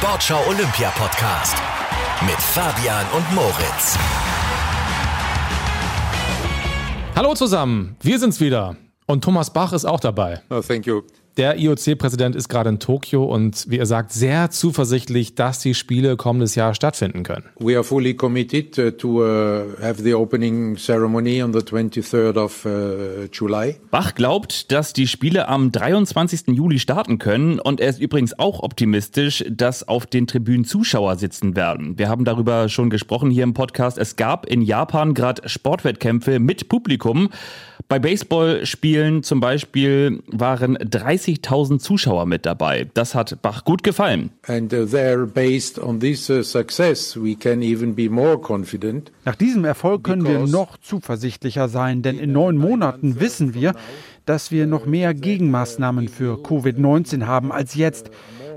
[0.00, 1.54] Sportschau Olympia Podcast
[2.22, 3.98] mit Fabian und Moritz.
[7.14, 8.76] Hallo zusammen, wir sind's wieder.
[9.06, 10.40] Und Thomas Bach ist auch dabei.
[10.48, 11.02] Oh, thank you.
[11.40, 16.18] Der IOC-Präsident ist gerade in Tokio und wie er sagt, sehr zuversichtlich, dass die Spiele
[16.18, 17.46] kommendes Jahr stattfinden können.
[17.58, 22.66] We are fully committed uh, to uh, have the opening ceremony on the 23rd of
[22.66, 23.76] uh, July.
[23.90, 26.48] Bach glaubt, dass die Spiele am 23.
[26.48, 31.56] Juli starten können und er ist übrigens auch optimistisch, dass auf den Tribünen Zuschauer sitzen
[31.56, 31.98] werden.
[31.98, 33.96] Wir haben darüber schon gesprochen hier im Podcast.
[33.96, 37.30] Es gab in Japan gerade Sportwettkämpfe mit Publikum.
[37.90, 40.78] Bei Baseballspielen zum Beispiel waren
[41.34, 42.88] 30.000 Zuschauer mit dabei.
[42.94, 44.30] Das hat Bach gut gefallen.
[44.48, 44.86] Uh, uh.
[49.24, 53.74] Nach diesem Erfolg können wir noch zuversichtlicher sein, denn in neun Monaten wissen wir,
[54.26, 58.10] dass wir noch mehr Gegenmaßnahmen für Covid-19 haben als jetzt.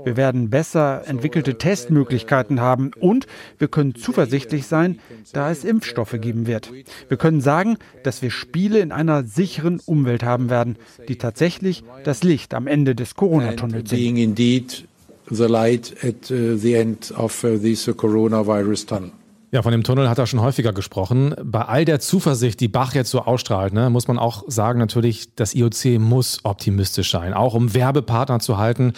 [0.04, 3.26] Wir werden besser entwickelte Testmöglichkeiten haben und
[3.58, 5.00] wir können zuversichtlich sein,
[5.32, 6.70] da es Impfstoffe geben wird.
[7.08, 10.76] Wir können sagen, dass wir Spiele in einer sicheren Umwelt haben werden,
[11.08, 14.86] die tatsächlich das Licht am Ende des Corona-Tunnels sind.
[15.30, 19.10] The light at uh, the end of uh, this uh, coronavirus tunnel.
[19.54, 21.32] Ja, von dem Tunnel hat er schon häufiger gesprochen.
[21.40, 25.36] Bei all der Zuversicht, die Bach jetzt so ausstrahlt, ne, muss man auch sagen, natürlich,
[25.36, 28.94] das IOC muss optimistisch sein, auch um Werbepartner zu halten.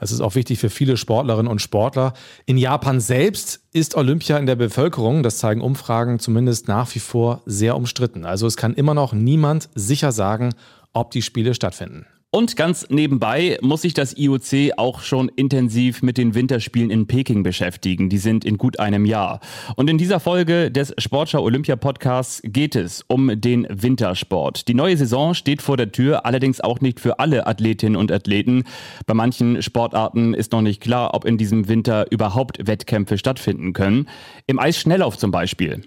[0.00, 2.14] Das ist auch wichtig für viele Sportlerinnen und Sportler.
[2.46, 7.42] In Japan selbst ist Olympia in der Bevölkerung, das zeigen Umfragen, zumindest nach wie vor
[7.44, 8.24] sehr umstritten.
[8.24, 10.54] Also es kann immer noch niemand sicher sagen,
[10.94, 12.06] ob die Spiele stattfinden.
[12.30, 17.42] Und ganz nebenbei muss sich das IOC auch schon intensiv mit den Winterspielen in Peking
[17.42, 18.10] beschäftigen.
[18.10, 19.40] Die sind in gut einem Jahr.
[19.76, 24.68] Und in dieser Folge des Sportschau Olympia Podcasts geht es um den Wintersport.
[24.68, 28.64] Die neue Saison steht vor der Tür, allerdings auch nicht für alle Athletinnen und Athleten.
[29.06, 34.06] Bei manchen Sportarten ist noch nicht klar, ob in diesem Winter überhaupt Wettkämpfe stattfinden können.
[34.46, 35.80] Im Eisschnelllauf zum Beispiel.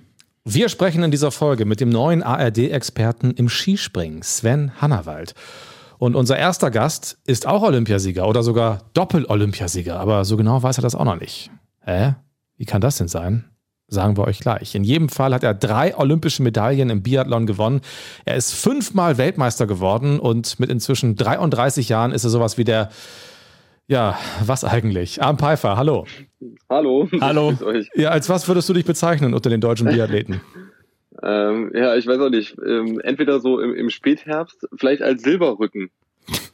[0.43, 5.35] Wir sprechen in dieser Folge mit dem neuen ARD-Experten im Skispringen, Sven Hannawald.
[6.01, 10.81] Und unser erster Gast ist auch Olympiasieger oder sogar Doppel-Olympiasieger, aber so genau weiß er
[10.81, 11.51] das auch noch nicht.
[11.81, 12.15] Hä?
[12.57, 13.45] Wie kann das denn sein?
[13.87, 14.73] Sagen wir euch gleich.
[14.73, 17.81] In jedem Fall hat er drei olympische Medaillen im Biathlon gewonnen.
[18.25, 22.89] Er ist fünfmal Weltmeister geworden und mit inzwischen 33 Jahren ist er sowas wie der,
[23.85, 25.21] ja, was eigentlich?
[25.21, 26.07] Arm Pfeiffer, hallo.
[26.67, 27.07] Hallo.
[27.21, 27.53] Hallo.
[27.93, 30.41] Ja, als was würdest du dich bezeichnen unter den deutschen Biathleten?
[31.23, 32.55] Ähm, ja, ich weiß auch nicht.
[32.65, 35.91] Ähm, entweder so im, im Spätherbst, vielleicht als Silberrücken.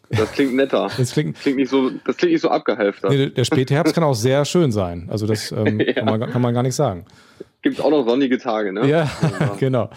[0.10, 0.90] Das klingt netter.
[0.98, 3.12] Das klingt, klingt nicht so, das klingt nicht so abgehalftert.
[3.12, 5.08] Nee, der Spätherbst kann auch sehr schön sein.
[5.10, 5.94] Also das ähm, ja.
[5.94, 7.06] kann, man, kann man gar nicht sagen.
[7.62, 8.88] Gibt auch noch sonnige Tage, ne?
[8.88, 9.10] Ja,
[9.60, 9.90] genau.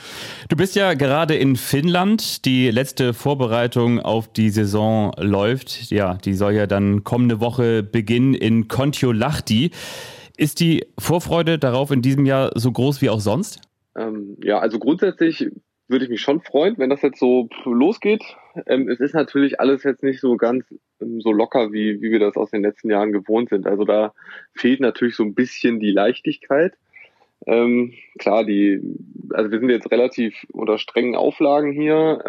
[0.48, 2.44] Du bist ja gerade in Finnland.
[2.44, 5.90] Die letzte Vorbereitung auf die Saison läuft.
[5.90, 9.70] Ja, die soll ja dann kommende Woche beginnen in Kontiolahti.
[10.36, 13.60] Ist die Vorfreude darauf in diesem Jahr so groß wie auch sonst?
[13.96, 15.50] Ähm, ja, also grundsätzlich
[15.88, 18.22] würde ich mich schon freuen, wenn das jetzt so losgeht.
[18.66, 20.64] Ähm, es ist natürlich alles jetzt nicht so ganz
[21.00, 23.66] ähm, so locker, wie, wie wir das aus den letzten Jahren gewohnt sind.
[23.66, 24.14] Also da
[24.54, 26.74] fehlt natürlich so ein bisschen die Leichtigkeit.
[27.46, 28.80] Ähm, klar, die,
[29.30, 32.22] also wir sind jetzt relativ unter strengen Auflagen hier.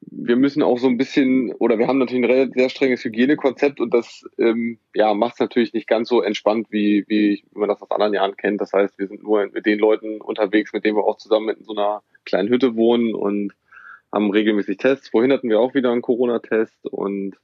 [0.00, 3.92] Wir müssen auch so ein bisschen, oder wir haben natürlich ein sehr strenges Hygienekonzept und
[3.92, 7.90] das ähm, ja, macht es natürlich nicht ganz so entspannt, wie, wie man das aus
[7.90, 8.60] anderen Jahren kennt.
[8.60, 11.64] Das heißt, wir sind nur mit den Leuten unterwegs, mit denen wir auch zusammen in
[11.64, 13.54] so einer kleinen Hütte wohnen und
[14.12, 15.08] haben regelmäßig Tests.
[15.08, 17.36] Vorhin hatten wir auch wieder einen Corona-Test und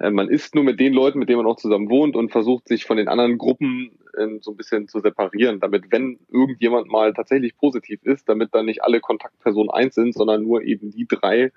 [0.00, 2.66] äh, man ist nur mit den Leuten, mit denen man auch zusammen wohnt und versucht
[2.68, 7.12] sich von den anderen Gruppen äh, so ein bisschen zu separieren, damit wenn irgendjemand mal
[7.12, 11.52] tatsächlich positiv ist, damit dann nicht alle Kontaktpersonen eins sind, sondern nur eben die drei,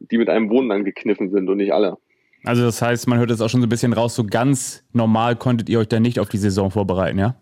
[0.00, 1.96] die mit einem Wohnen angekniffen sind und nicht alle.
[2.44, 5.36] Also das heißt, man hört jetzt auch schon so ein bisschen raus, so ganz normal
[5.36, 7.36] konntet ihr euch da nicht auf die Saison vorbereiten, ja?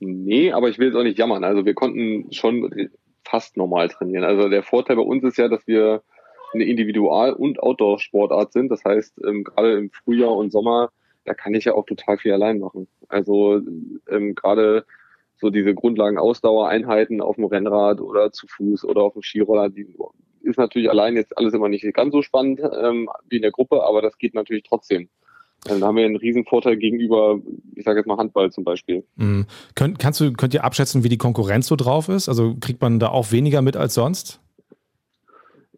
[0.00, 1.44] Nee, aber ich will jetzt auch nicht jammern.
[1.44, 2.90] Also wir konnten schon
[3.24, 4.24] fast normal trainieren.
[4.24, 6.02] Also der Vorteil bei uns ist ja, dass wir
[6.52, 8.68] eine Individual- und Outdoor-Sportart sind.
[8.70, 10.90] Das heißt, ähm, gerade im Frühjahr und Sommer,
[11.24, 12.88] da kann ich ja auch total viel allein machen.
[13.08, 13.60] Also
[14.10, 14.84] ähm, gerade
[15.36, 19.86] so diese Grundlagen Ausdauereinheiten auf dem Rennrad oder zu Fuß oder auf dem Skiroller, die
[20.42, 23.82] ist natürlich allein jetzt alles immer nicht ganz so spannend ähm, wie in der Gruppe,
[23.82, 25.08] aber das geht natürlich trotzdem.
[25.68, 27.38] Also da haben wir einen riesen Vorteil gegenüber,
[27.76, 29.04] ich sage jetzt mal Handball zum Beispiel.
[29.16, 29.46] Mhm.
[29.76, 32.28] Könnt, kannst du, könnt ihr abschätzen, wie die Konkurrenz so drauf ist?
[32.28, 34.40] Also kriegt man da auch weniger mit als sonst?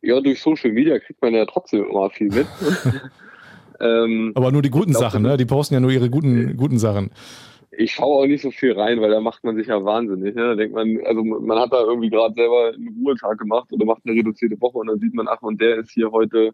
[0.00, 2.46] Ja, durch Social Media kriegt man ja trotzdem immer viel mit.
[3.80, 5.36] ähm, Aber nur die guten glaub, Sachen, ne?
[5.36, 7.10] Die posten ja nur ihre guten, guten Sachen
[7.78, 10.34] ich schaue auch nicht so viel rein, weil da macht man sich ja wahnsinnig.
[10.34, 10.42] Ne?
[10.42, 14.02] Da denkt man, also man hat da irgendwie gerade selber einen Ruhetag gemacht oder macht
[14.04, 16.52] eine reduzierte Woche und dann sieht man, ach, und der ist hier heute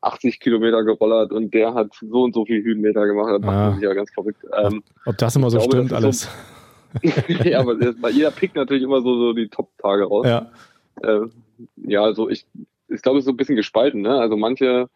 [0.00, 3.30] 80 Kilometer gerollert und der hat so und so viel Höhenmeter gemacht.
[3.32, 3.66] Das macht Ja.
[3.66, 4.44] man sich ja ganz verrückt.
[4.56, 6.28] Ähm, Ob das immer so glaube, stimmt, alles.
[7.44, 10.26] ja, aber bei jeder pickt natürlich immer so, so die Top-Tage raus.
[10.26, 10.50] Ja.
[11.02, 11.26] Äh,
[11.76, 12.46] ja, also ich,
[12.88, 14.02] ich glaube, es ist so ein bisschen gespalten.
[14.02, 14.10] Ne?
[14.10, 14.88] Also manche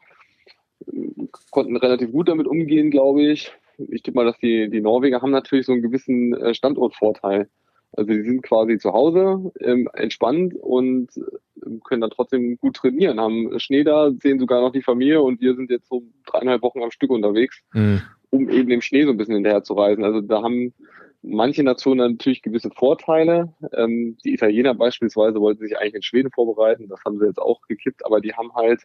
[1.51, 3.53] konnten relativ gut damit umgehen, glaube ich.
[3.91, 7.49] Ich denke mal, dass die, die Norweger haben natürlich so einen gewissen äh, Standortvorteil.
[7.93, 11.09] Also die sind quasi zu Hause, ähm, entspannt und
[11.65, 15.41] ähm, können dann trotzdem gut trainieren, haben Schnee da, sehen sogar noch die Familie und
[15.41, 18.03] wir sind jetzt so dreieinhalb Wochen am Stück unterwegs Mhm.
[18.31, 20.05] um eben dem Schnee so ein bisschen hinterher zu reisen.
[20.05, 20.75] Also da haben
[21.23, 23.55] manche Nationen natürlich gewisse Vorteile.
[23.73, 27.63] Ähm, die Italiener beispielsweise wollten sich eigentlich in Schweden vorbereiten, das haben sie jetzt auch
[27.69, 28.83] gekippt, aber die haben halt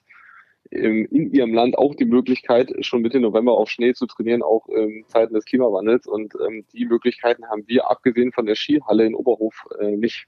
[0.70, 5.04] in ihrem Land auch die Möglichkeit, schon Mitte November auf Schnee zu trainieren, auch in
[5.08, 6.08] Zeiten des Klimawandels.
[6.08, 10.26] Und ähm, die Möglichkeiten haben wir, abgesehen von der Skihalle in Oberhof, äh, nicht.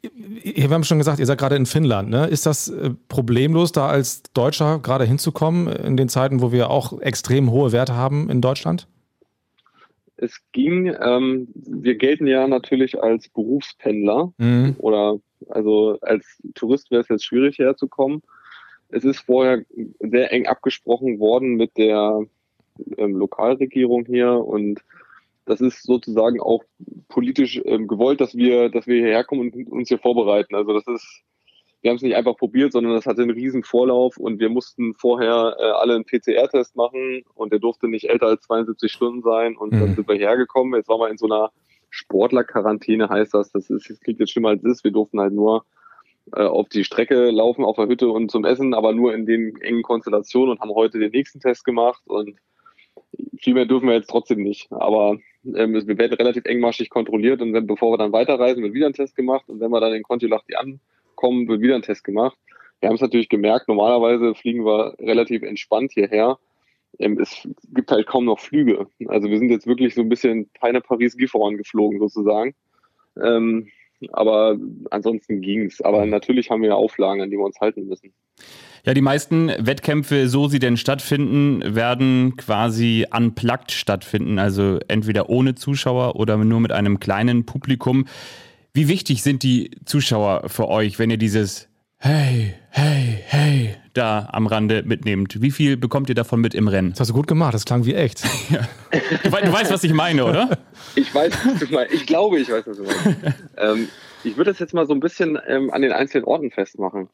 [0.00, 2.08] Wir haben schon gesagt, ihr seid gerade in Finnland.
[2.08, 2.26] Ne?
[2.26, 7.00] Ist das äh, problemlos, da als Deutscher gerade hinzukommen, in den Zeiten, wo wir auch
[7.00, 8.88] extrem hohe Werte haben in Deutschland?
[10.16, 14.32] Es ging, ähm, wir gelten ja natürlich als Berufspendler.
[14.38, 14.74] Mhm.
[14.78, 15.18] oder
[15.48, 18.22] also als Tourist wäre es jetzt schwierig herzukommen.
[18.90, 19.64] Es ist vorher
[20.00, 22.26] sehr eng abgesprochen worden mit der
[22.96, 24.80] ähm, Lokalregierung hier und
[25.44, 26.62] das ist sozusagen auch
[27.08, 30.54] politisch ähm, gewollt, dass wir, dass wir hierher kommen und uns hier vorbereiten.
[30.54, 31.22] Also das ist,
[31.80, 34.94] wir haben es nicht einfach probiert, sondern das hatte einen riesen Vorlauf und wir mussten
[34.94, 39.56] vorher äh, alle einen PCR-Test machen und der durfte nicht älter als 72 Stunden sein
[39.56, 39.80] und Mhm.
[39.80, 40.74] dann sind wir hergekommen.
[40.74, 41.50] Jetzt waren wir in so einer
[41.90, 43.50] Sportlerquarantäne heißt das.
[43.50, 44.84] Das ist, das klingt jetzt schlimmer als es ist.
[44.84, 45.64] Wir durften halt nur
[46.34, 49.60] äh, auf die Strecke laufen, auf der Hütte und zum Essen, aber nur in den
[49.60, 52.36] engen Konstellationen und haben heute den nächsten Test gemacht und
[53.40, 54.70] viel mehr dürfen wir jetzt trotzdem nicht.
[54.72, 58.86] Aber ähm, wir werden relativ engmaschig kontrolliert und wenn, bevor wir dann weiterreisen, wird wieder
[58.86, 62.36] ein Test gemacht und wenn wir dann in Kontiolahti ankommen, wird wieder ein Test gemacht.
[62.80, 66.38] Wir haben es natürlich gemerkt, normalerweise fliegen wir relativ entspannt hierher.
[66.98, 68.86] Ähm, es gibt halt kaum noch Flüge.
[69.06, 72.54] Also wir sind jetzt wirklich so ein bisschen Peine Paris Gifhorn geflogen sozusagen.
[73.22, 73.68] Ähm,
[74.12, 74.56] aber
[74.90, 75.80] ansonsten ging's.
[75.80, 78.12] Aber natürlich haben wir Auflagen, an die wir uns halten müssen.
[78.84, 85.54] Ja, die meisten Wettkämpfe, so sie denn stattfinden, werden quasi unplugged stattfinden, also entweder ohne
[85.54, 88.06] Zuschauer oder nur mit einem kleinen Publikum.
[88.72, 91.68] Wie wichtig sind die Zuschauer für euch, wenn ihr dieses
[91.98, 95.42] Hey, hey, hey da am Rande mitnehmt?
[95.42, 96.90] Wie viel bekommt ihr davon mit im Rennen?
[96.90, 98.22] Das hast du gut gemacht, das klang wie echt.
[98.90, 100.58] Du, du weißt, was ich meine, oder?
[100.94, 101.92] Ich weiß, was du meinst.
[101.92, 103.04] Ich glaube, ich weiß, was du meinst.
[103.58, 103.88] ähm,
[104.24, 107.08] ich würde das jetzt mal so ein bisschen ähm, an den einzelnen Orten festmachen.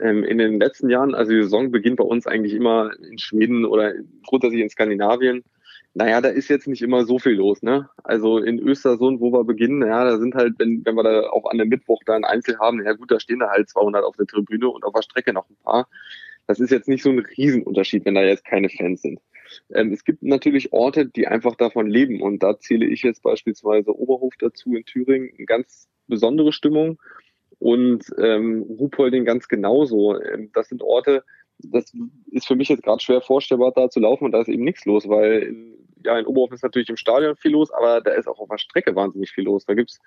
[0.00, 3.64] Ähm, in den letzten Jahren, also die Saison beginnt bei uns eigentlich immer in Schweden
[3.64, 3.92] oder
[4.26, 5.44] grundsätzlich in Skandinavien.
[5.94, 7.88] Naja, da ist jetzt nicht immer so viel los, ne?
[8.02, 11.50] Also in Östersund, wo wir beginnen, ja, da sind halt, wenn, wenn wir da auch
[11.50, 14.16] an dem Mittwoch da ein Einzel haben, ja gut, da stehen da halt 200 auf
[14.16, 15.88] der Tribüne und auf der Strecke noch ein paar.
[16.46, 19.20] Das ist jetzt nicht so ein Riesenunterschied, wenn da jetzt keine Fans sind.
[19.74, 23.96] Ähm, es gibt natürlich Orte, die einfach davon leben und da zähle ich jetzt beispielsweise
[23.96, 27.00] Oberhof dazu in Thüringen, eine ganz besondere Stimmung
[27.58, 30.20] und ähm, Ruhpolding ganz genauso.
[30.20, 31.24] Ähm, das sind Orte,
[31.58, 31.92] das
[32.30, 34.84] ist für mich jetzt gerade schwer vorstellbar, da zu laufen und da ist eben nichts
[34.84, 35.74] los, weil in,
[36.04, 38.58] ja in Oberhof ist natürlich im Stadion viel los, aber da ist auch auf der
[38.58, 39.64] Strecke wahnsinnig viel los.
[39.64, 40.00] Da gibt's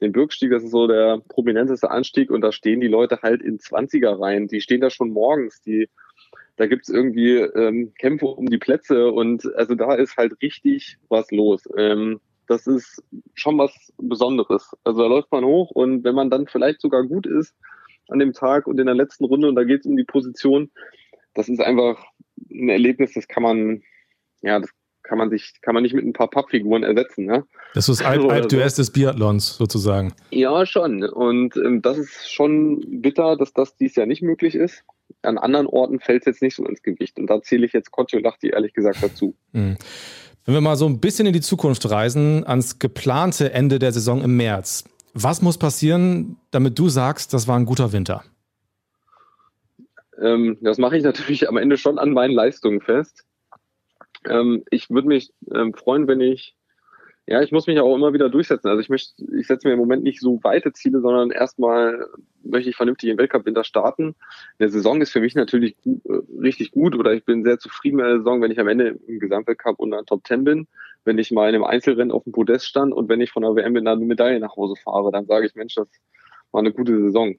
[0.00, 2.30] den Bürgstieg, das ist so der prominenteste Anstieg.
[2.30, 5.88] Und da stehen die Leute halt in 20er Reihen, die stehen da schon morgens, die
[6.56, 9.10] da gibt's irgendwie ähm, Kämpfe um die Plätze.
[9.10, 11.62] Und also da ist halt richtig was los.
[11.76, 13.02] Ähm, das ist
[13.34, 14.70] schon was Besonderes.
[14.84, 15.70] Also da läuft man hoch.
[15.70, 17.54] Und wenn man dann vielleicht sogar gut ist
[18.08, 20.70] an dem Tag und in der letzten Runde und da geht's um die Position,
[21.34, 22.04] das ist einfach
[22.50, 23.82] ein Erlebnis, das kann man,
[24.42, 24.70] ja, das
[25.04, 27.44] kann man sich, kann man nicht mit ein paar Pappfiguren ersetzen, ne?
[27.74, 28.56] Das ist Alp, Alp so.
[28.56, 30.12] des Biathlons sozusagen.
[30.30, 31.04] Ja, schon.
[31.04, 34.82] Und ähm, das ist schon bitter, dass das dies Jahr nicht möglich ist.
[35.22, 37.18] An anderen Orten fällt es jetzt nicht so ins Gewicht.
[37.18, 39.34] Und da zähle ich jetzt Kontiolahti ehrlich gesagt dazu.
[39.52, 39.76] Mhm.
[40.46, 44.22] Wenn wir mal so ein bisschen in die Zukunft reisen, ans geplante Ende der Saison
[44.22, 44.84] im März.
[45.12, 48.24] Was muss passieren, damit du sagst, das war ein guter Winter?
[50.20, 53.24] Ähm, das mache ich natürlich am Ende schon an meinen Leistungen fest.
[54.28, 56.56] Ähm, ich würde mich ähm, freuen, wenn ich,
[57.26, 58.68] ja, ich muss mich auch immer wieder durchsetzen.
[58.68, 62.06] Also ich möchte, ich setze mir im Moment nicht so weite Ziele, sondern erstmal
[62.42, 64.14] möchte ich vernünftig im Weltcup-Winter starten.
[64.60, 67.96] Der Saison ist für mich natürlich gu äh, richtig gut oder ich bin sehr zufrieden
[67.96, 70.66] mit der Saison, wenn ich am Ende im Gesamtweltcup unter Top 10 bin,
[71.04, 73.54] wenn ich mal in einem Einzelrennen auf dem Podest stand und wenn ich von der
[73.54, 75.88] WM mit einer Medaille nach Hause fahre, dann sage ich, Mensch, das
[76.52, 77.36] war eine gute Saison.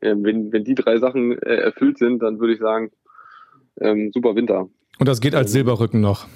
[0.00, 2.90] Ähm, wenn, wenn die drei Sachen äh, erfüllt sind, dann würde ich sagen,
[3.80, 4.68] ähm, super Winter.
[4.98, 6.26] Und das geht als Silberrücken noch.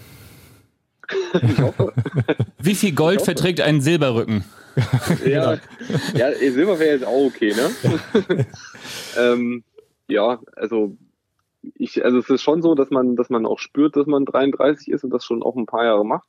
[1.42, 1.92] Ich hoffe.
[2.58, 3.26] Wie viel Gold hoffe.
[3.26, 4.44] verträgt ein Silberrücken?
[5.26, 5.58] ja,
[6.14, 8.46] ja, Silber wäre jetzt auch okay, ne?
[9.18, 9.64] ähm,
[10.08, 10.96] ja, also
[11.74, 14.88] ich, also es ist schon so, dass man, dass man auch spürt, dass man 33
[14.88, 16.28] ist und das schon auch ein paar Jahre macht.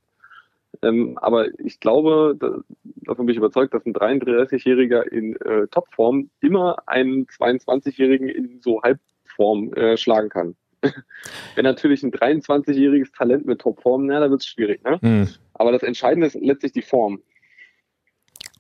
[0.82, 6.30] Ähm, aber ich glaube, da, davon bin ich überzeugt, dass ein 33-Jähriger in äh, Topform
[6.40, 10.56] immer einen 22-Jährigen in so Halbform äh, schlagen kann.
[11.56, 14.84] Wenn natürlich ein 23-jähriges Talent mit Topform, na, da wird es schwierig.
[14.84, 15.00] Ne?
[15.02, 15.30] Mhm.
[15.54, 17.22] Aber das Entscheidende ist letztlich die Form.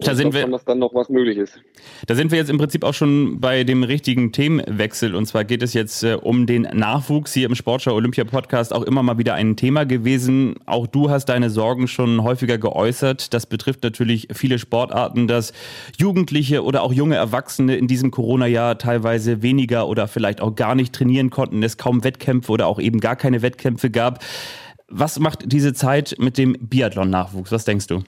[0.03, 1.59] Da sind wir, dass dann noch was möglich ist.
[2.07, 5.15] Da sind wir jetzt im Prinzip auch schon bei dem richtigen Themenwechsel.
[5.15, 8.83] Und zwar geht es jetzt äh, um den Nachwuchs hier im Sportschau Olympia Podcast auch
[8.83, 10.55] immer mal wieder ein Thema gewesen.
[10.65, 13.33] Auch du hast deine Sorgen schon häufiger geäußert.
[13.33, 15.53] Das betrifft natürlich viele Sportarten, dass
[15.97, 20.93] Jugendliche oder auch junge Erwachsene in diesem Corona-Jahr teilweise weniger oder vielleicht auch gar nicht
[20.93, 24.23] trainieren konnten, es kaum Wettkämpfe oder auch eben gar keine Wettkämpfe gab.
[24.87, 27.51] Was macht diese Zeit mit dem Biathlon-Nachwuchs?
[27.51, 28.03] Was denkst du?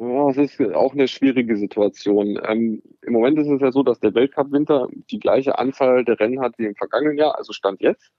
[0.00, 2.38] Ja, es ist auch eine schwierige Situation.
[2.46, 6.40] Ähm, Im Moment ist es ja so, dass der Weltcup-Winter die gleiche Anzahl der Rennen
[6.40, 8.12] hat wie im vergangenen Jahr, also Stand jetzt.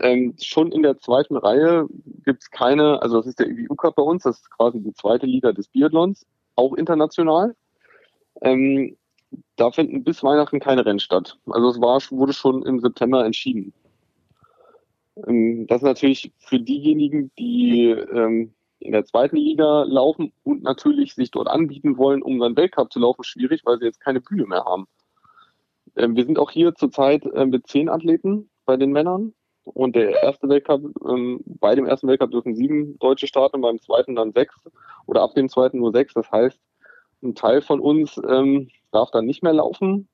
[0.00, 1.86] Ähm, schon in der zweiten Reihe
[2.24, 4.92] gibt es keine, also das ist der EBU Cup bei uns, das ist quasi die
[4.92, 7.54] zweite Liga des Biathlons, auch international.
[8.40, 8.96] Ähm,
[9.54, 11.38] da finden bis Weihnachten keine Rennen statt.
[11.46, 13.72] Also es war, wurde schon im September entschieden.
[15.28, 18.53] Ähm, das ist natürlich für diejenigen, die ähm,
[18.84, 23.00] in der zweiten Liga laufen und natürlich sich dort anbieten wollen, um dann Weltcup zu
[23.00, 24.86] laufen, schwierig, weil sie jetzt keine Bühne mehr haben.
[25.96, 29.32] Ähm, wir sind auch hier zurzeit äh, mit zehn Athleten bei den Männern.
[29.64, 34.14] Und der erste Weltcup, ähm, bei dem ersten Weltcup dürfen sieben Deutsche starten, beim zweiten
[34.14, 34.54] dann sechs
[35.06, 36.12] oder ab dem zweiten nur sechs.
[36.12, 36.60] Das heißt,
[37.22, 40.08] ein Teil von uns ähm, darf dann nicht mehr laufen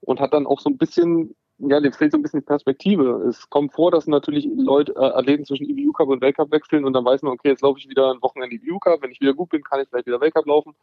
[0.00, 3.24] und hat dann auch so ein bisschen ja, dem fehlt so ein bisschen Perspektive.
[3.28, 6.92] Es kommt vor, dass natürlich Leute, äh, Athleten zwischen EBU Cup und Weltcup wechseln und
[6.92, 9.00] dann weiß man, okay, jetzt laufe ich wieder ein Wochenende EBU Cup.
[9.02, 10.74] Wenn ich wieder gut bin, kann ich vielleicht wieder Weltcup laufen.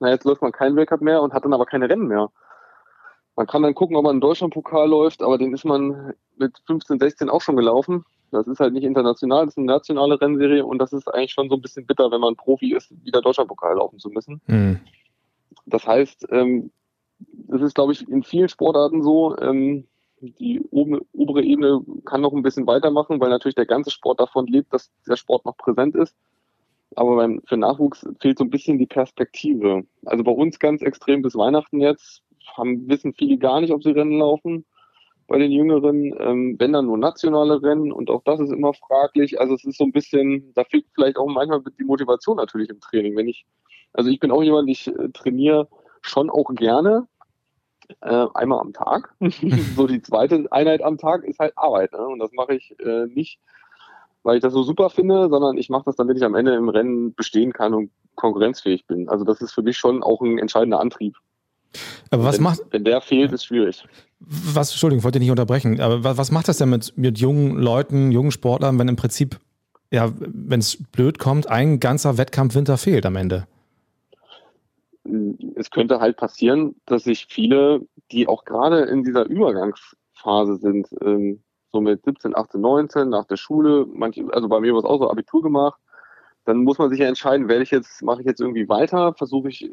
[0.00, 2.30] Na, jetzt läuft man keinen Weltcup mehr und hat dann aber keine Rennen mehr.
[3.36, 6.98] Man kann dann gucken, ob man einen Deutschlandpokal läuft, aber den ist man mit 15,
[6.98, 8.04] 16 auch schon gelaufen.
[8.30, 11.50] Das ist halt nicht international, das ist eine nationale Rennserie und das ist eigentlich schon
[11.50, 14.40] so ein bisschen bitter, wenn man Profi ist, wieder Deutschlandpokal laufen zu müssen.
[14.46, 14.80] Mhm.
[15.66, 16.70] Das heißt, ähm,
[17.48, 19.86] es ist, glaube ich, in vielen Sportarten so, ähm,
[20.22, 24.72] die obere Ebene kann noch ein bisschen weitermachen, weil natürlich der ganze Sport davon lebt,
[24.72, 26.14] dass der Sport noch präsent ist.
[26.94, 29.84] Aber beim, für Nachwuchs fehlt so ein bisschen die Perspektive.
[30.04, 32.22] Also bei uns ganz extrem bis Weihnachten jetzt
[32.56, 34.64] haben, wissen viele gar nicht, ob sie Rennen laufen.
[35.26, 39.40] Bei den Jüngeren, ähm, wenn dann nur nationale Rennen und auch das ist immer fraglich.
[39.40, 42.80] Also es ist so ein bisschen, da fehlt vielleicht auch manchmal die Motivation natürlich im
[42.80, 43.16] Training.
[43.16, 43.46] Wenn ich,
[43.92, 45.68] also ich bin auch jemand, ich äh, trainiere
[46.02, 47.06] schon auch gerne,
[48.00, 49.14] äh, einmal am Tag.
[49.76, 51.92] so die zweite Einheit am Tag ist halt Arbeit.
[51.92, 52.06] Ne?
[52.06, 53.38] Und das mache ich äh, nicht,
[54.22, 56.68] weil ich das so super finde, sondern ich mache das, damit ich am Ende im
[56.68, 59.08] Rennen bestehen kann und konkurrenzfähig bin.
[59.08, 61.16] Also das ist für mich schon auch ein entscheidender Antrieb.
[62.10, 62.60] Aber was wenn, macht.
[62.70, 63.84] Wenn der fehlt, ist schwierig.
[64.20, 67.56] Was, Entschuldigung, ich wollte nicht unterbrechen, aber was, was macht das denn mit, mit jungen
[67.56, 69.40] Leuten, jungen Sportlern, wenn im Prinzip,
[69.90, 73.46] ja, wenn es blöd kommt, ein ganzer Wettkampfwinter fehlt am Ende?
[75.56, 81.42] Es könnte halt passieren, dass sich viele, die auch gerade in dieser Übergangsphase sind, ähm,
[81.72, 84.98] so mit 17, 18, 19 nach der Schule, manche, also bei mir war es auch
[84.98, 85.80] so Abitur gemacht,
[86.44, 89.48] dann muss man sich ja entscheiden, werde ich jetzt, mache ich jetzt irgendwie weiter, versuche
[89.48, 89.70] ich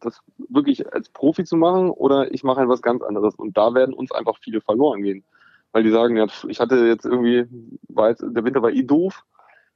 [0.00, 3.34] das wirklich als Profi zu machen oder ich mache etwas ganz anderes.
[3.36, 5.24] Und da werden uns einfach viele verloren gehen.
[5.72, 7.46] Weil die sagen, ja, ich hatte jetzt irgendwie,
[7.88, 9.24] war jetzt, der Winter war eh doof,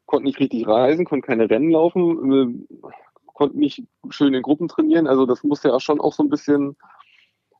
[0.07, 2.67] konnte nicht richtig reisen, konnte keine Rennen laufen,
[3.35, 5.07] konnten nicht schön in Gruppen trainieren.
[5.07, 6.77] Also das muss ja schon auch so ein bisschen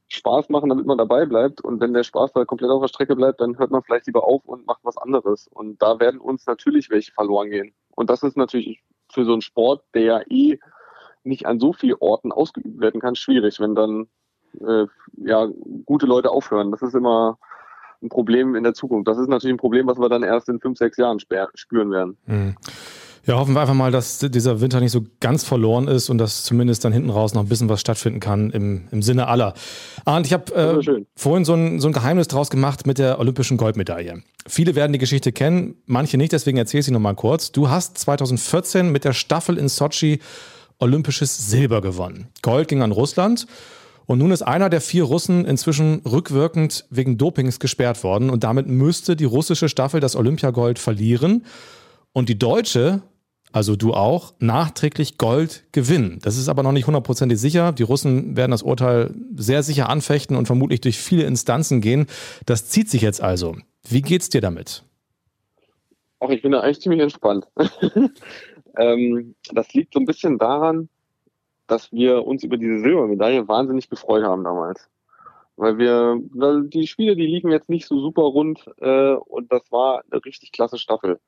[0.09, 1.61] Spaß machen, damit man dabei bleibt.
[1.61, 4.25] Und wenn der Spaß da komplett auf der Strecke bleibt, dann hört man vielleicht lieber
[4.25, 5.49] auf und macht was anderes.
[5.49, 7.75] Und da werden uns natürlich welche verloren gehen.
[7.91, 10.59] Und das ist natürlich für so einen Sport, der ja eh
[11.25, 14.07] nicht an so vielen Orten ausgeübt werden kann, schwierig, wenn dann
[14.61, 15.49] äh, ja
[15.87, 16.71] gute Leute aufhören.
[16.71, 17.39] Das ist immer
[18.03, 19.09] ein Problem in der Zukunft.
[19.09, 22.19] Das ist natürlich ein Problem, was wir dann erst in fünf, sechs Jahren spüren werden.
[22.27, 22.57] Mhm.
[23.27, 26.45] Ja, hoffen wir einfach mal, dass dieser Winter nicht so ganz verloren ist und dass
[26.45, 29.55] zumindest dann hinten raus noch ein bisschen was stattfinden kann im, im Sinne aller.
[30.05, 33.57] Und ich habe äh, vorhin so ein, so ein Geheimnis draus gemacht mit der olympischen
[33.57, 34.23] Goldmedaille.
[34.47, 37.51] Viele werden die Geschichte kennen, manche nicht, deswegen erzähle ich sie nochmal kurz.
[37.51, 40.21] Du hast 2014 mit der Staffel in Sochi
[40.79, 42.29] olympisches Silber gewonnen.
[42.43, 43.47] Gold ging an Russland.
[44.07, 48.67] Und nun ist einer der vier Russen inzwischen rückwirkend wegen Dopings gesperrt worden und damit
[48.67, 51.47] müsste die russische Staffel das Olympiagold verlieren.
[52.13, 53.03] Und die deutsche
[53.55, 56.19] also du auch, nachträglich Gold gewinnen.
[56.23, 57.71] Das ist aber noch nicht hundertprozentig sicher.
[57.71, 62.07] Die Russen werden das Urteil sehr sicher anfechten und vermutlich durch viele Instanzen gehen.
[62.47, 63.55] Das zieht sich jetzt also.
[63.89, 64.83] Wie geht's dir damit?
[66.19, 67.47] Auch ich bin da eigentlich ziemlich entspannt.
[68.77, 70.89] ähm, das liegt so ein bisschen daran,
[71.69, 74.91] dass wir uns über diese Silbermedaille wahnsinnig gefreut haben damals.
[75.55, 79.63] Weil wir, weil die Spiele, die liefen jetzt nicht so super rund äh, und das
[79.71, 81.21] war eine richtig klasse Staffel.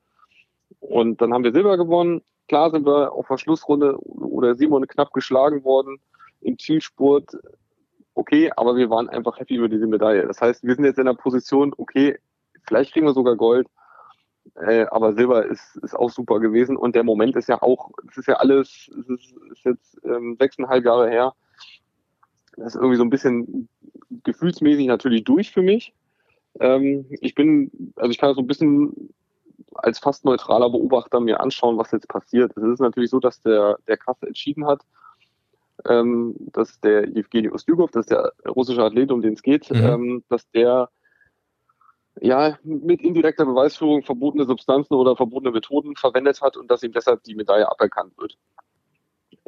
[0.79, 2.21] Und dann haben wir Silber gewonnen.
[2.47, 5.99] Klar sind wir auf der Schlussrunde oder Simon knapp geschlagen worden
[6.41, 7.37] im Zielspurt.
[8.13, 10.25] Okay, aber wir waren einfach happy über diese Medaille.
[10.25, 12.17] Das heißt, wir sind jetzt in der Position, okay,
[12.67, 13.67] vielleicht kriegen wir sogar Gold,
[14.55, 18.17] äh, aber Silber ist, ist auch super gewesen und der Moment ist ja auch, es
[18.17, 21.33] ist ja alles, es ist, ist jetzt ähm, sechseinhalb Jahre her.
[22.55, 23.69] Das ist irgendwie so ein bisschen
[24.23, 25.93] gefühlsmäßig natürlich durch für mich.
[26.59, 29.13] Ähm, ich bin, also ich kann so ein bisschen
[29.73, 32.55] als fast neutraler Beobachter mir anschauen, was jetzt passiert.
[32.55, 34.81] Es ist natürlich so, dass der, der Kasse entschieden hat,
[35.85, 39.83] ähm, dass der Evgeny Ustjugov, das ist der russische Athlet, um den es geht, mhm.
[39.83, 40.89] ähm, dass der
[42.19, 47.23] ja, mit indirekter Beweisführung verbotene Substanzen oder verbotene Methoden verwendet hat und dass ihm deshalb
[47.23, 48.37] die Medaille aberkannt wird.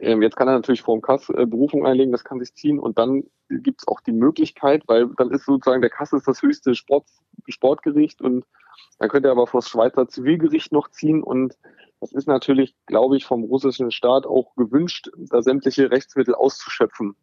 [0.01, 2.79] Ähm, jetzt kann er natürlich vor dem Kass äh, Berufung einlegen, das kann sich ziehen
[2.79, 6.41] und dann gibt es auch die Möglichkeit, weil dann ist sozusagen der Kass ist das
[6.41, 7.05] höchste Sport,
[7.47, 8.45] Sportgericht und
[8.99, 11.57] dann könnte er aber vor das Schweizer Zivilgericht noch ziehen und
[11.99, 17.15] das ist natürlich, glaube ich, vom russischen Staat auch gewünscht, da sämtliche Rechtsmittel auszuschöpfen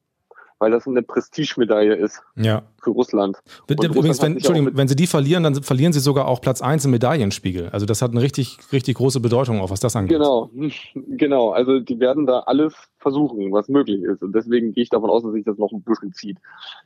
[0.59, 2.63] weil das eine Prestigemedaille ist ja.
[2.83, 3.37] für Russland.
[3.69, 6.93] Übrigens, wenn, Entschuldigung, wenn sie die verlieren, dann verlieren sie sogar auch Platz 1 im
[6.93, 7.69] Medaillenspiegel.
[7.71, 10.17] Also das hat eine richtig, richtig große Bedeutung, auch was das angeht.
[10.17, 10.51] Genau,
[10.95, 11.51] genau.
[11.51, 14.23] Also die werden da alles versuchen, was möglich ist.
[14.23, 16.39] Und deswegen gehe ich davon aus, dass sich das noch ein bisschen zieht.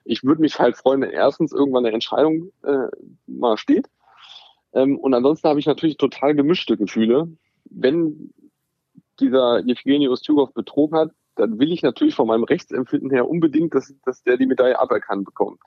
[0.05, 2.89] Ich würde mich halt freuen, wenn erstens irgendwann eine Entscheidung äh,
[3.27, 3.89] mal steht.
[4.73, 7.29] Ähm, und ansonsten habe ich natürlich total gemischte Gefühle.
[7.65, 8.33] Wenn
[9.21, 13.94] dieser Evgeny Ustjugov betrogen hat, dann will ich natürlich von meinem Rechtsempfinden her unbedingt, dass,
[14.04, 15.59] dass der die Medaille aberkannt bekommt.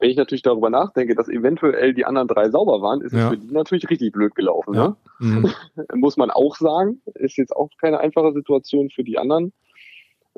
[0.00, 3.24] Wenn ich natürlich darüber nachdenke, dass eventuell die anderen drei sauber waren, ist ja.
[3.24, 4.74] es für die natürlich richtig blöd gelaufen.
[4.74, 4.88] Ja.
[4.88, 4.96] Ne?
[5.20, 5.50] Mhm.
[6.00, 7.00] Muss man auch sagen.
[7.14, 9.52] Ist jetzt auch keine einfache Situation für die anderen.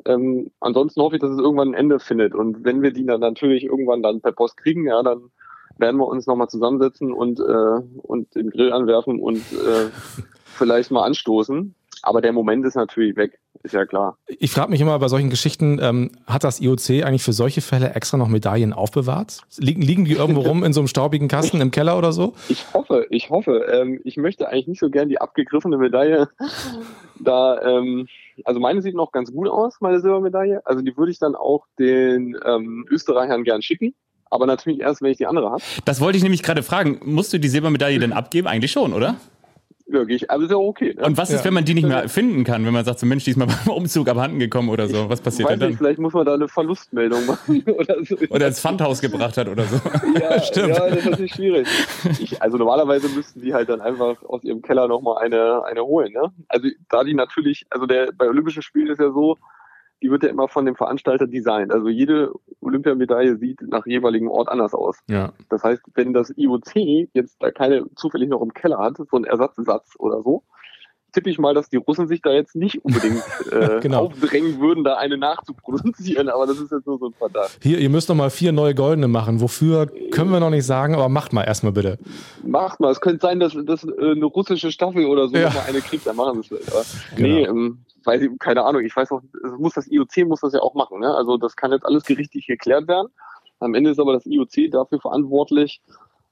[0.05, 2.33] Ähm, ansonsten hoffe ich, dass es irgendwann ein Ende findet.
[2.33, 5.31] Und wenn wir die dann natürlich irgendwann dann per Post kriegen, ja, dann
[5.77, 9.89] werden wir uns nochmal zusammensetzen und, äh, und den Grill anwerfen und äh,
[10.45, 11.75] vielleicht mal anstoßen.
[12.03, 14.17] Aber der Moment ist natürlich weg, ist ja klar.
[14.27, 17.93] Ich frage mich immer bei solchen Geschichten, ähm, hat das IOC eigentlich für solche Fälle
[17.93, 19.41] extra noch Medaillen aufbewahrt?
[19.57, 22.33] Liegen, liegen die irgendwo rum in so einem staubigen Kasten im Keller oder so?
[22.49, 23.65] Ich hoffe, ich hoffe.
[23.71, 26.29] Ähm, ich möchte eigentlich nicht so gern die abgegriffene Medaille
[27.19, 27.61] da.
[27.61, 28.07] Ähm,
[28.43, 30.61] also meine sieht noch ganz gut aus, meine Silbermedaille.
[30.65, 33.93] Also die würde ich dann auch den ähm, Österreichern gern schicken
[34.31, 35.61] aber natürlich erst, wenn ich die andere habe.
[35.83, 36.99] Das wollte ich nämlich gerade fragen.
[37.03, 38.47] Musst du die Silbermedaille denn abgeben?
[38.47, 39.17] Eigentlich schon, oder?
[39.91, 40.29] Wirklich.
[40.29, 40.93] Also ist ja okay.
[40.95, 41.03] Ne?
[41.05, 43.23] Und was ist, wenn man die nicht mehr finden kann, wenn man sagt, so Mensch,
[43.23, 45.09] die ist mal beim Umzug abhanden gekommen oder so?
[45.09, 45.69] Was passiert denn dann?
[45.69, 48.15] Nicht, vielleicht muss man da eine Verlustmeldung machen oder so.
[48.29, 49.79] Oder ins Pfandhaus gebracht hat oder so.
[50.19, 50.69] Ja, Stimmt.
[50.69, 51.67] ja das ist natürlich schwierig.
[52.19, 56.11] Ich, also normalerweise müssten die halt dann einfach aus ihrem Keller nochmal eine, eine holen.
[56.11, 56.31] Ne?
[56.47, 59.37] Also da die natürlich, also der bei Olympischen Spielen ist ja so,
[60.01, 61.71] die wird ja immer von dem Veranstalter designt.
[61.71, 64.99] Also jede Olympiamedaille sieht nach jeweiligen Ort anders aus.
[65.09, 65.33] Ja.
[65.49, 69.25] Das heißt, wenn das IOC jetzt da keine zufällig noch im Keller hat, so ein
[69.25, 70.43] Ersatzsatz oder so,
[71.11, 73.21] tippe ich mal, dass die Russen sich da jetzt nicht unbedingt
[73.51, 74.05] äh, genau.
[74.05, 77.57] aufdrängen würden, da eine nachzuproduzieren, aber das ist jetzt nur so ein Verdacht.
[77.61, 79.41] Hier, ihr müsst noch mal vier neue goldene machen.
[79.41, 81.97] Wofür können wir noch nicht sagen, aber macht mal erstmal bitte.
[82.43, 82.91] Macht mal.
[82.91, 85.49] Es könnte sein, dass, dass äh, eine russische Staffel oder so ja.
[85.49, 87.01] mal eine kriegt, dann machen wir es.
[87.15, 87.27] Genau.
[87.27, 89.21] Nee, ähm, weiß ich, keine Ahnung, ich weiß auch,
[89.57, 90.99] muss das IOC muss das ja auch machen.
[90.99, 91.13] Ne?
[91.13, 93.09] Also das kann jetzt alles gerichtlich geklärt werden.
[93.59, 95.81] Am Ende ist aber das IOC dafür verantwortlich,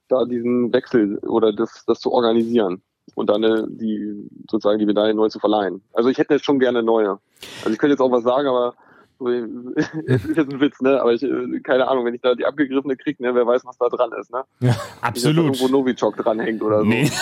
[0.08, 2.82] da diesen Wechsel oder das, das zu organisieren
[3.14, 5.82] und dann äh, die sozusagen die Medaille neu zu verleihen.
[5.92, 7.18] Also ich hätte jetzt schon gerne neue.
[7.60, 8.74] Also ich könnte jetzt auch was sagen, aber
[10.06, 10.98] es ist jetzt ein Witz, ne?
[11.00, 13.76] Aber ich, äh, keine Ahnung, wenn ich da die abgegriffene kriege, ne, wer weiß, was
[13.76, 14.44] da dran ist, ne?
[14.60, 15.44] Ja, absolut.
[15.44, 16.84] Nicht, irgendwo Novichok dranhängt oder so.
[16.86, 17.10] Nee.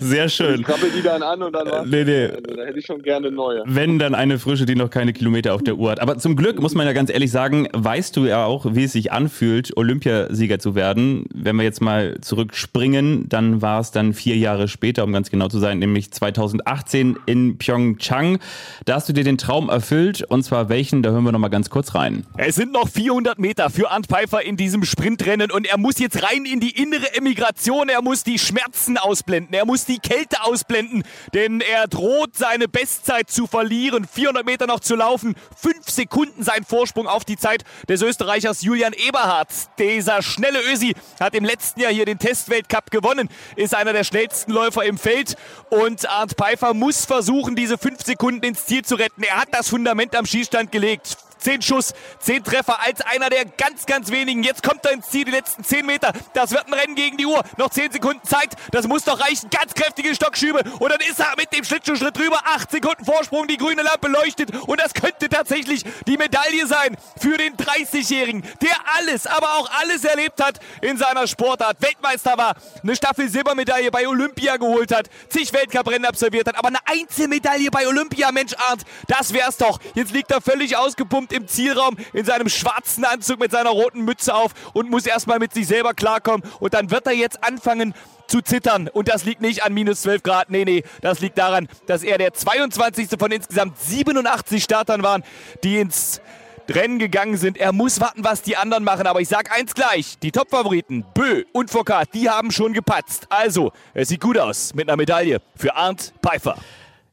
[0.00, 0.60] Sehr schön.
[0.60, 2.28] Ich krabbel die dann an und dann war nee, nee.
[2.28, 3.62] Da hätte ich schon gerne neue.
[3.66, 6.00] Wenn dann eine frische, die noch keine Kilometer auf der Uhr hat.
[6.00, 8.92] Aber zum Glück muss man ja ganz ehrlich sagen, weißt du ja auch, wie es
[8.92, 11.26] sich anfühlt, Olympiasieger zu werden.
[11.34, 15.48] Wenn wir jetzt mal zurückspringen, dann war es dann vier Jahre später, um ganz genau
[15.48, 18.38] zu sein, nämlich 2018 in Pyeongchang.
[18.84, 21.02] Da hast du dir den Traum erfüllt und zwar welchen?
[21.02, 22.24] Da hören wir noch mal ganz kurz rein.
[22.36, 26.22] Es sind noch 400 Meter für Arndt Pfeiffer in diesem Sprintrennen und er muss jetzt
[26.22, 27.88] rein in die innere Emigration.
[27.88, 29.54] Er muss die Schmerzen ausblenden.
[29.58, 31.02] Er muss die Kälte ausblenden,
[31.34, 34.06] denn er droht seine Bestzeit zu verlieren.
[34.06, 38.92] 400 Meter noch zu laufen, 5 Sekunden sein Vorsprung auf die Zeit des Österreichers Julian
[38.92, 39.48] Eberhardt.
[39.80, 44.52] Dieser schnelle Ösi hat im letzten Jahr hier den Testweltcup gewonnen, ist einer der schnellsten
[44.52, 45.34] Läufer im Feld
[45.70, 49.24] und Arndt Pfeiffer muss versuchen, diese 5 Sekunden ins Ziel zu retten.
[49.24, 51.16] Er hat das Fundament am Schießstand gelegt.
[51.38, 54.42] Zehn Schuss, zehn Treffer als einer der ganz, ganz wenigen.
[54.42, 56.12] Jetzt kommt er ins Ziel, die letzten zehn Meter.
[56.34, 57.42] Das wird ein Rennen gegen die Uhr.
[57.56, 58.54] Noch zehn Sekunden Zeit.
[58.72, 59.50] Das muss doch reichen.
[59.50, 60.62] Ganz kräftige Stockschübe.
[60.78, 62.40] Und dann ist er mit dem Schlittschuhschritt drüber.
[62.44, 63.46] Acht Sekunden Vorsprung.
[63.48, 64.54] Die grüne Lampe leuchtet.
[64.66, 70.04] Und das könnte tatsächlich die Medaille sein für den 30-Jährigen, der alles, aber auch alles
[70.04, 71.80] erlebt hat in seiner Sportart.
[71.80, 76.78] Weltmeister war, eine Staffel Silbermedaille bei Olympia geholt hat, zig Weltcuprennen absolviert hat, aber eine
[76.84, 79.78] Einzelmedaille bei Olympia, Mensch Arndt, das wär's doch.
[79.94, 84.34] Jetzt liegt er völlig ausgepumpt im Zielraum in seinem schwarzen Anzug mit seiner roten Mütze
[84.34, 86.42] auf und muss erstmal mit sich selber klarkommen.
[86.60, 87.94] Und dann wird er jetzt anfangen,
[88.28, 88.88] zu zittern.
[88.88, 90.50] Und das liegt nicht an minus 12 Grad.
[90.50, 93.08] Nee, nee, das liegt daran, dass er der 22.
[93.18, 95.24] von insgesamt 87 Startern waren,
[95.64, 96.20] die ins
[96.68, 97.56] Rennen gegangen sind.
[97.56, 99.06] Er muss warten, was die anderen machen.
[99.06, 103.26] Aber ich sag eins gleich: Die Top-Favoriten, Bö und Foucault, die haben schon gepatzt.
[103.30, 106.56] Also, es sieht gut aus mit einer Medaille für Arndt Pfeiffer.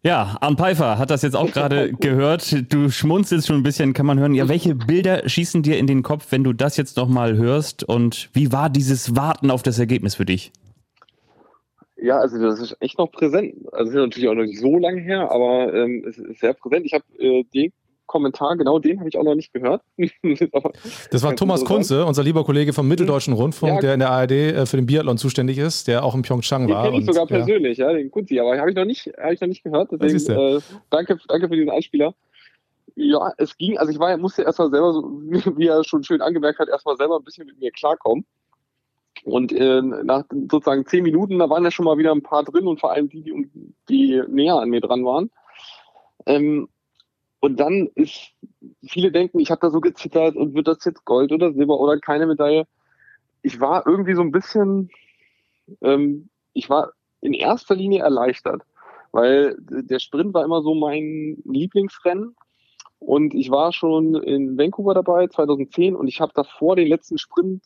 [0.05, 2.71] Ja, Arndt Pfeiffer hat das jetzt auch gerade gehört.
[2.71, 4.35] Du schmunzelst schon ein bisschen, kann man hören.
[4.35, 7.83] Ja, welche Bilder schießen dir in den Kopf, wenn du das jetzt nochmal hörst?
[7.83, 10.51] Und wie war dieses Warten auf das Ergebnis für dich?
[11.97, 13.55] Ja, also das ist echt noch präsent.
[13.71, 16.85] Also ist natürlich auch noch nicht so lange her, aber ähm, es ist sehr präsent.
[16.85, 17.73] Ich habe äh, den
[18.05, 19.81] Kommentar, genau den habe ich auch noch nicht gehört.
[21.11, 23.39] das war Thomas Kunze, unser lieber Kollege vom Mitteldeutschen mhm.
[23.39, 26.21] Rundfunk, ja, der in der ARD äh, für den Biathlon zuständig ist, der auch in
[26.21, 26.83] Pyeongchang war.
[26.83, 29.41] Den kenne ich sogar persönlich, ja, den Kunzi, aber habe ich noch nicht, habe ich
[29.41, 29.89] noch nicht gehört.
[29.91, 32.13] Deswegen, äh, danke, danke für diesen Einspieler.
[32.95, 35.03] Ja, es ging, also ich war, musste erstmal selber, so,
[35.57, 38.25] wie er schon schön angemerkt hat, erstmal selber ein bisschen mit mir klarkommen.
[39.23, 42.67] Und äh, nach sozusagen zehn Minuten, da waren ja schon mal wieder ein paar drin
[42.67, 43.49] und vor allem die, die,
[43.89, 45.31] die näher an mir dran waren.
[46.25, 46.67] Ähm,
[47.45, 48.31] und dann ist,
[48.87, 51.99] viele denken, ich habe da so gezittert und wird das jetzt Gold oder Silber oder
[51.99, 52.65] keine Medaille.
[53.43, 54.89] Ich war irgendwie so ein bisschen,
[55.81, 58.63] ähm, ich war in erster Linie erleichtert,
[59.11, 62.35] weil der Sprint war immer so mein Lieblingsrennen.
[62.97, 67.61] Und ich war schon in Vancouver dabei, 2010, und ich habe davor den letzten Sprint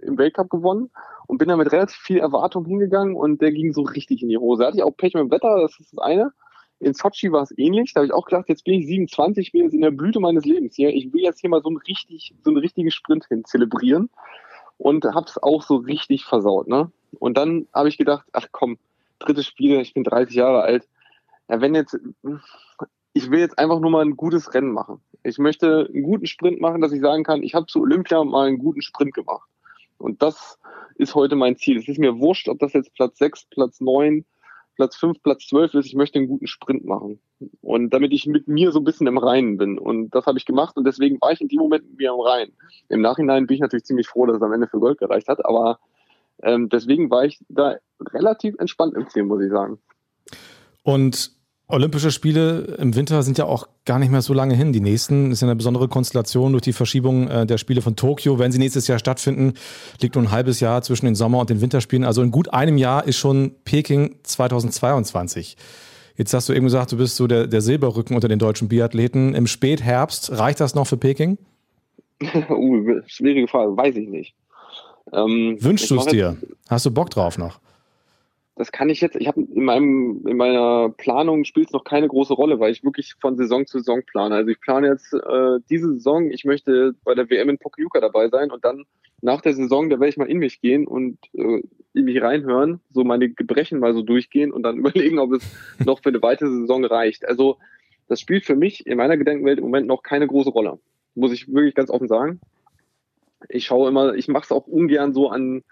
[0.00, 0.92] im Weltcup gewonnen
[1.26, 4.38] und bin da mit relativ viel Erwartung hingegangen und der ging so richtig in die
[4.38, 4.64] Hose.
[4.64, 6.32] Hatte ich auch Pech mit dem Wetter, das ist das eine.
[6.84, 7.94] In Sochi war es ähnlich.
[7.94, 10.44] Da habe ich auch gedacht, jetzt bin ich 27, bin jetzt in der Blüte meines
[10.44, 10.90] Lebens hier.
[10.90, 14.10] Ich will jetzt hier mal so einen, richtig, so einen richtigen Sprint hin zelebrieren.
[14.76, 16.68] Und habe es auch so richtig versaut.
[16.68, 16.90] Ne?
[17.18, 18.76] Und dann habe ich gedacht, ach komm,
[19.18, 20.86] drittes Spiel, ich bin 30 Jahre alt.
[21.48, 21.98] Ja, wenn jetzt,
[23.12, 25.00] ich will jetzt einfach nur mal ein gutes Rennen machen.
[25.22, 28.48] Ich möchte einen guten Sprint machen, dass ich sagen kann, ich habe zu Olympia mal
[28.48, 29.48] einen guten Sprint gemacht.
[29.96, 30.58] Und das
[30.96, 31.78] ist heute mein Ziel.
[31.78, 34.24] Es ist mir wurscht, ob das jetzt Platz 6, Platz 9,
[34.76, 37.20] Platz 5, Platz 12 ist, ich möchte einen guten Sprint machen.
[37.60, 39.78] Und damit ich mit mir so ein bisschen im Reinen bin.
[39.78, 42.20] Und das habe ich gemacht und deswegen war ich in dem Moment mit mir im
[42.20, 42.52] Reinen.
[42.88, 45.44] Im Nachhinein bin ich natürlich ziemlich froh, dass es am Ende für Gold gereicht hat,
[45.44, 45.78] aber
[46.42, 47.76] ähm, deswegen war ich da
[48.12, 49.78] relativ entspannt im Ziel, muss ich sagen.
[50.82, 51.32] Und
[51.74, 54.72] Olympische Spiele im Winter sind ja auch gar nicht mehr so lange hin.
[54.72, 58.38] Die nächsten ist ja eine besondere Konstellation durch die Verschiebung äh, der Spiele von Tokio.
[58.38, 59.54] Wenn sie nächstes Jahr stattfinden,
[60.00, 62.04] liegt nur ein halbes Jahr zwischen den Sommer- und den Winterspielen.
[62.04, 65.56] Also in gut einem Jahr ist schon Peking 2022.
[66.16, 69.34] Jetzt hast du eben gesagt, du bist so der, der Silberrücken unter den deutschen Biathleten.
[69.34, 71.38] Im Spätherbst, reicht das noch für Peking?
[72.50, 74.34] uh, schwierige Frage, weiß ich nicht.
[75.12, 76.36] Ähm, Wünschst du es dir?
[76.68, 77.58] Hast du Bock drauf noch?
[78.56, 82.06] Das kann ich jetzt, ich habe in meinem, in meiner Planung spielt es noch keine
[82.06, 84.34] große Rolle, weil ich wirklich von Saison zu Saison plane.
[84.34, 88.28] Also ich plane jetzt äh, diese Saison, ich möchte bei der WM in Pokljuka dabei
[88.28, 88.84] sein und dann
[89.22, 91.62] nach der Saison, da werde ich mal in mich gehen und äh,
[91.94, 95.44] in mich reinhören, so meine Gebrechen mal so durchgehen und dann überlegen, ob es
[95.84, 97.26] noch für eine weitere Saison reicht.
[97.26, 97.58] Also
[98.06, 100.78] das spielt für mich in meiner Gedankenwelt im Moment noch keine große Rolle.
[101.16, 102.40] Muss ich wirklich ganz offen sagen.
[103.48, 105.64] Ich schaue immer, ich mache es auch ungern so an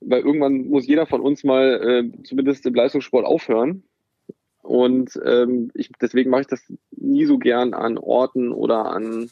[0.00, 3.84] weil irgendwann muss jeder von uns mal äh, zumindest im Leistungssport aufhören.
[4.62, 9.30] Und ähm, ich, deswegen mache ich das nie so gern an Orten oder an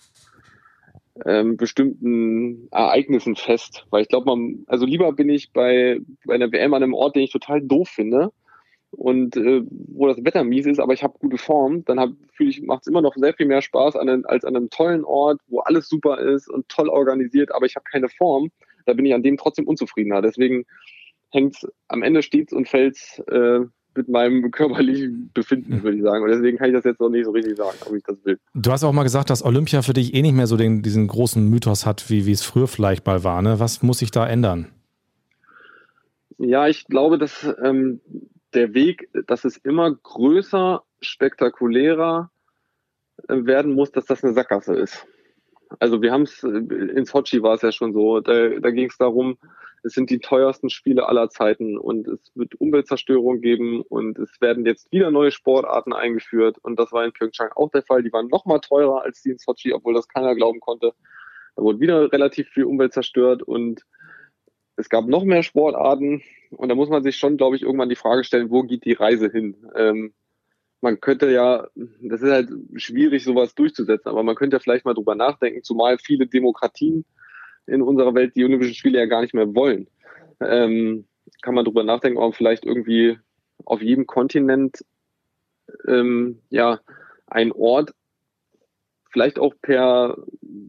[1.26, 6.52] ähm, bestimmten Ereignissen fest, weil ich glaube, man, also lieber bin ich bei, bei einer
[6.52, 8.30] WM an einem Ort, den ich total doof finde
[8.90, 12.62] und äh, wo das Wetter mies ist, aber ich habe gute Form, dann fühle ich,
[12.62, 15.60] macht es immer noch sehr viel mehr Spaß an als an einem tollen Ort, wo
[15.60, 18.50] alles super ist und toll organisiert, aber ich habe keine Form
[18.88, 20.22] da bin ich an dem trotzdem unzufriedener.
[20.22, 20.64] Deswegen
[21.30, 22.96] hängt es am Ende stets und fällt
[23.30, 23.60] äh,
[23.94, 26.24] mit meinem körperlichen Befinden, würde ich sagen.
[26.24, 28.38] Und deswegen kann ich das jetzt noch nicht so richtig sagen, ob ich das will.
[28.54, 31.06] Du hast auch mal gesagt, dass Olympia für dich eh nicht mehr so den, diesen
[31.06, 33.42] großen Mythos hat, wie, wie es früher vielleicht mal war.
[33.42, 33.60] Ne?
[33.60, 34.68] Was muss sich da ändern?
[36.38, 38.00] Ja, ich glaube, dass ähm,
[38.54, 42.30] der Weg, dass es immer größer, spektakulärer
[43.28, 45.06] äh, werden muss, dass das eine Sackgasse ist.
[45.78, 48.96] Also wir haben es, in Sochi war es ja schon so, da, da ging es
[48.96, 49.38] darum,
[49.82, 54.66] es sind die teuersten Spiele aller Zeiten und es wird Umweltzerstörung geben und es werden
[54.66, 58.02] jetzt wieder neue Sportarten eingeführt und das war in Pyeongchang auch der Fall.
[58.02, 60.94] Die waren noch mal teurer als die in Sochi, obwohl das keiner glauben konnte.
[61.54, 63.84] Da wurde wieder relativ viel Umwelt zerstört und
[64.76, 67.96] es gab noch mehr Sportarten und da muss man sich schon, glaube ich, irgendwann die
[67.96, 69.56] Frage stellen, wo geht die Reise hin?
[69.74, 70.12] Ähm,
[70.80, 71.66] man könnte ja,
[72.00, 76.26] das ist halt schwierig, sowas durchzusetzen, aber man könnte vielleicht mal drüber nachdenken, zumal viele
[76.26, 77.04] Demokratien
[77.66, 79.88] in unserer Welt die Olympischen Spiele ja gar nicht mehr wollen.
[80.40, 81.06] Ähm,
[81.42, 83.18] kann man drüber nachdenken, ob vielleicht irgendwie
[83.64, 84.84] auf jedem Kontinent
[85.86, 86.80] ähm, ja
[87.26, 87.92] ein Ort
[89.10, 90.16] vielleicht auch per,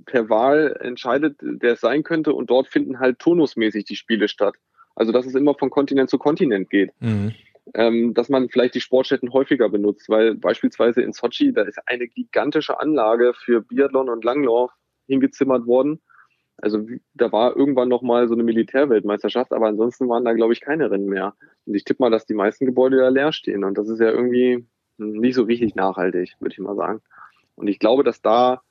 [0.05, 4.55] per Wahl entscheidet, der es sein könnte und dort finden halt turnusmäßig die Spiele statt.
[4.95, 6.91] Also dass es immer von Kontinent zu Kontinent geht.
[6.99, 7.33] Mhm
[7.73, 12.07] ähm, dass man vielleicht die Sportstätten häufiger benutzt, weil beispielsweise in Sochi, da ist eine
[12.07, 14.71] gigantische Anlage für Biathlon und Langlauf
[15.07, 16.01] hingezimmert worden.
[16.57, 20.61] Also da war irgendwann noch mal so eine Militärweltmeisterschaft, aber ansonsten waren da, glaube ich,
[20.61, 21.35] keine Rennen mehr.
[21.65, 23.63] Und ich tippe mal, dass die meisten Gebäude da leer stehen.
[23.63, 27.01] Und das ist ja irgendwie nicht so richtig nachhaltig, würde ich mal sagen.
[27.55, 28.61] Und ich glaube, dass da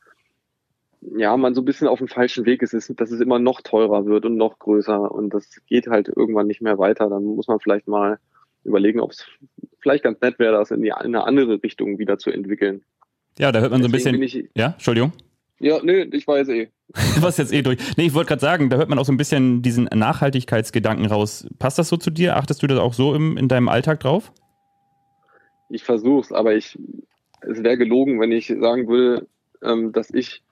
[1.00, 3.62] ja man so ein bisschen auf dem falschen Weg ist, ist, dass es immer noch
[3.62, 5.10] teurer wird und noch größer.
[5.10, 7.08] Und das geht halt irgendwann nicht mehr weiter.
[7.08, 8.18] Dann muss man vielleicht mal
[8.68, 9.26] überlegen, ob es
[9.80, 12.82] vielleicht ganz nett wäre, das in, die, in eine andere Richtung wieder zu entwickeln.
[13.38, 14.44] Ja, da hört man Deswegen so ein bisschen.
[14.44, 15.12] Ich, ja, Entschuldigung.
[15.60, 16.68] Ja, nö, ich weiß eh.
[17.16, 17.78] du warst jetzt eh durch.
[17.96, 21.46] Nee, ich wollte gerade sagen, da hört man auch so ein bisschen diesen Nachhaltigkeitsgedanken raus.
[21.58, 22.36] Passt das so zu dir?
[22.36, 24.32] Achtest du das auch so im, in deinem Alltag drauf?
[25.68, 26.78] Ich versuch's, aber ich,
[27.42, 29.26] es wäre gelogen, wenn ich sagen würde,
[29.62, 30.42] ähm, dass ich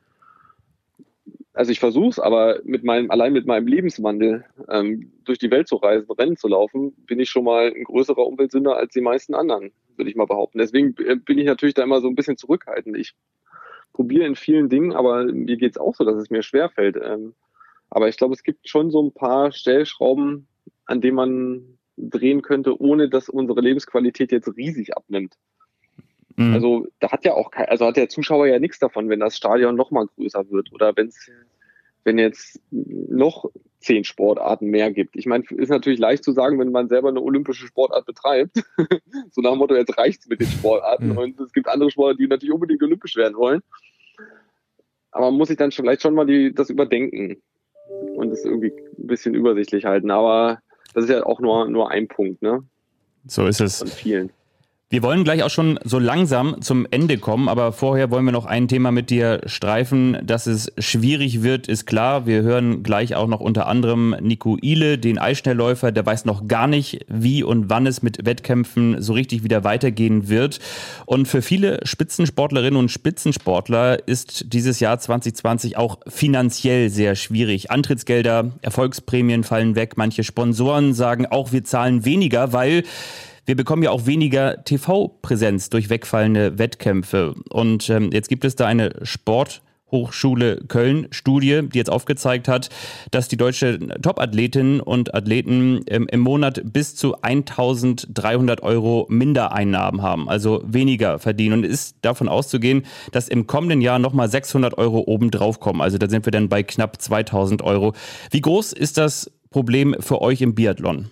[1.57, 5.69] also ich versuche es, aber mit meinem, allein mit meinem Lebenswandel ähm, durch die Welt
[5.69, 9.35] zu reisen, Rennen zu laufen, bin ich schon mal ein größerer Umweltsünder als die meisten
[9.35, 10.59] anderen, würde ich mal behaupten.
[10.59, 12.99] Deswegen äh, bin ich natürlich da immer so ein bisschen zurückhaltend.
[12.99, 13.14] Ich
[13.95, 16.97] probiere in vielen Dingen, aber mir geht es auch so, dass es mir schwerfällt.
[17.03, 17.35] Ähm,
[17.88, 20.49] aber ich glaube, es gibt schon so ein paar Stellschrauben,
[20.85, 25.37] an denen man drehen könnte, ohne dass unsere Lebensqualität jetzt riesig abnimmt.
[26.37, 26.55] Mhm.
[26.55, 29.37] Also da hat ja auch kein, also hat der Zuschauer ja nichts davon, wenn das
[29.37, 31.31] Stadion noch mal größer wird oder wenn es
[32.07, 35.16] wenn jetzt noch zehn Sportarten mehr gibt.
[35.16, 38.62] Ich meine, ist natürlich leicht zu sagen, wenn man selber eine olympische Sportart betreibt.
[39.33, 41.11] so nach dem Motto, jetzt reicht's mit den Sportarten.
[41.11, 41.18] Mhm.
[41.18, 43.61] Und es gibt andere Sportarten, die natürlich unbedingt olympisch werden wollen.
[45.11, 47.42] Aber man muss sich dann vielleicht schon mal die, das überdenken
[48.14, 50.12] und es irgendwie ein bisschen übersichtlich halten.
[50.12, 50.61] Aber
[50.94, 52.62] das ist ja auch nur, nur ein Punkt, ne?
[53.27, 53.79] So ist es.
[53.79, 54.31] Von vielen.
[54.88, 58.46] Wir wollen gleich auch schon so langsam zum Ende kommen, aber vorher wollen wir noch
[58.46, 60.16] ein Thema mit dir streifen.
[60.22, 62.25] Dass es schwierig wird, ist klar.
[62.25, 66.68] Wir hören gleich auch noch unter anderem Nico Ile, den Eisschnellläufer, der weiß noch gar
[66.68, 70.61] nicht, wie und wann es mit Wettkämpfen so richtig wieder weitergehen wird.
[71.05, 77.72] Und für viele Spitzensportlerinnen und Spitzensportler ist dieses Jahr 2020 auch finanziell sehr schwierig.
[77.72, 79.94] Antrittsgelder, Erfolgsprämien fallen weg.
[79.96, 82.85] Manche Sponsoren sagen auch, wir zahlen weniger, weil
[83.46, 87.35] wir bekommen ja auch weniger TV-Präsenz durch wegfallende Wettkämpfe.
[87.48, 92.70] Und ähm, jetzt gibt es da eine Sport- Hochschule Köln Studie, die jetzt aufgezeigt hat,
[93.12, 100.28] dass die deutsche Topathletinnen und Athleten ähm, im Monat bis zu 1300 Euro Mindereinnahmen haben,
[100.28, 101.61] also weniger verdienen.
[101.61, 105.80] Und ist davon auszugehen, dass im kommenden Jahr nochmal 600 Euro obendrauf kommen.
[105.80, 107.94] Also da sind wir dann bei knapp 2000 Euro.
[108.32, 111.11] Wie groß ist das Problem für euch im Biathlon?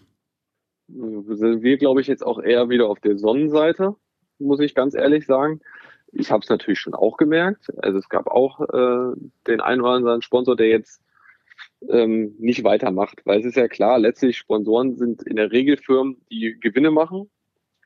[0.89, 3.97] Sind wir, glaube ich, jetzt auch eher wieder auf der Sonnenseite,
[4.39, 5.61] muss ich ganz ehrlich sagen.
[6.13, 7.73] Ich habe es natürlich schon auch gemerkt.
[7.79, 9.17] Also es gab auch äh,
[9.47, 11.03] den einen oder anderen Sponsor, der jetzt
[11.89, 16.21] ähm, nicht weitermacht, weil es ist ja klar, letztlich Sponsoren sind in der Regel Firmen,
[16.31, 17.31] die Gewinne machen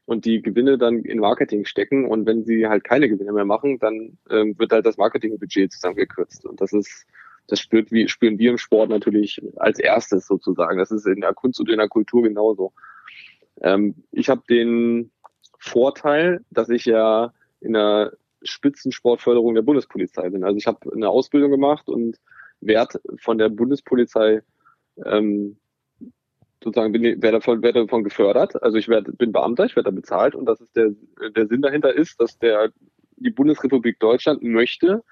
[0.04, 3.78] und die Gewinne dann in Marketing stecken und wenn sie halt keine Gewinne mehr machen,
[3.78, 7.06] dann ähm, wird halt das Marketingbudget zusammengekürzt und das ist
[7.48, 10.78] das spürt, wie, spüren wir im Sport natürlich als erstes sozusagen.
[10.78, 12.72] Das ist in der Kunst und in der Kultur genauso.
[13.61, 15.11] Ähm, ich habe den
[15.58, 20.44] Vorteil, dass ich ja in der Spitzensportförderung der Bundespolizei bin.
[20.44, 22.18] Also ich habe eine Ausbildung gemacht und
[22.61, 24.42] werde von der Bundespolizei
[25.04, 25.58] ähm,
[26.62, 28.62] sozusagen bin, werde davon, werde davon gefördert.
[28.62, 30.90] Also ich werd, bin Beamter, ich werde da bezahlt und das ist der,
[31.34, 32.72] der Sinn dahinter ist, dass der
[33.16, 35.02] die Bundesrepublik Deutschland möchte,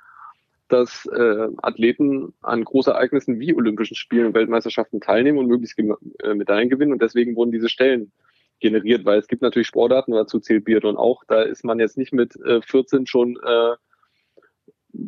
[0.69, 6.69] dass äh, Athleten an Großereignissen wie Olympischen Spielen und Weltmeisterschaften teilnehmen und möglichst äh, Medaillen
[6.69, 6.93] gewinnen.
[6.93, 8.13] Und deswegen wurden diese Stellen
[8.61, 12.13] generiert, weil es gibt natürlich Sportarten, dazu zählt Biathlon auch, da ist man jetzt nicht
[12.13, 13.77] mit äh, 14 schon äh,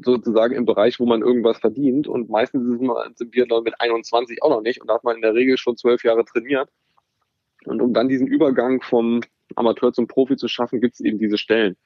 [0.02, 2.06] sozusagen im Bereich, wo man irgendwas verdient.
[2.08, 4.80] Und meistens ist man im Biathlon mit 21 auch noch nicht.
[4.80, 6.68] Und da hat man in der Regel schon zwölf Jahre trainiert.
[7.64, 9.20] Und um dann diesen Übergang vom
[9.56, 11.76] Amateur zum Profi zu schaffen, gibt es eben diese Stellen.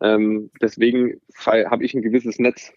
[0.00, 2.72] Ähm, deswegen habe ich ein gewisses Netz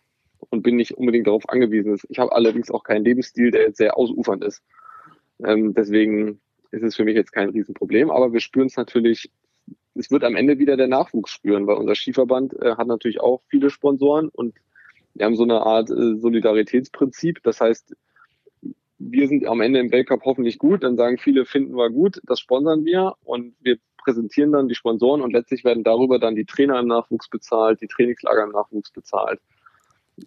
[0.50, 2.00] und bin nicht unbedingt darauf angewiesen.
[2.10, 4.62] Ich habe allerdings auch keinen Lebensstil, der jetzt sehr ausufernd ist.
[5.44, 6.40] Ähm, deswegen
[6.72, 9.32] ist es für mich jetzt kein Riesenproblem, aber wir spüren es natürlich,
[9.96, 13.42] es wird am Ende wieder der Nachwuchs spüren, weil unser Skiverband äh, hat natürlich auch
[13.48, 14.56] viele Sponsoren und
[15.14, 17.42] wir haben so eine Art äh, Solidaritätsprinzip.
[17.44, 17.96] Das heißt,
[19.00, 22.40] wir sind am Ende im Weltcup hoffentlich gut, dann sagen viele, finden wir gut, das
[22.40, 26.80] sponsern wir und wir präsentieren dann die Sponsoren und letztlich werden darüber dann die Trainer
[26.80, 29.40] im Nachwuchs bezahlt, die Trainingslager im Nachwuchs bezahlt.